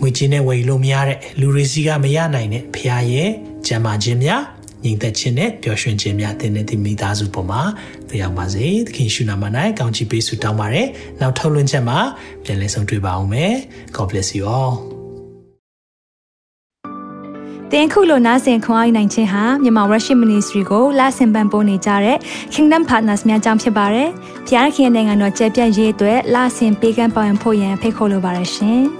[0.01, 3.31] ငွေချင်းနဲ့ဝယ်လို့မရတဲ့လူတွေစီကမရနိုင်တဲ့ဘုရားရဲ့
[3.67, 4.43] ကြံပါခြင်းများ
[4.85, 7.63] ညီသက်ခြင်းနဲ့ပျော်ရွှင်ခြင်းများသင်တဲ့ဒီမိသားစုပေါ်မှာ
[8.09, 9.45] တရားပါစေသခင်ရှုနာမ၌
[9.79, 10.89] ကောင်းချီးပေးဆုတောင်းပါရယ်
[11.21, 11.99] နောက်ထုတ်လွှင့်ချက်မှာ
[12.45, 13.55] ပြန်လည်ဆုံတွေ့ပါအောင်မယ်
[13.97, 14.75] God bless you all
[17.73, 22.17] တင်ခုလိုနာဆင်ခွန်အားနိုင်ခြင်းဟာမြန်မာ Worship Ministry ကိုလာဆင်ပန်ပိုးနေကြတဲ့
[22.55, 24.09] Kingdom Partners များအကြောင်းဖြစ်ပါတယ်။
[24.49, 28.85] ဖျားခင်နိုင်ငံတော်ကျယ်ပြန့်ရေးအတွက်လာဆင်ပေးကမ်းပောင်းဖို့ရန်ဖိတ်ခေါ်လိုပါတယ်ရှင်။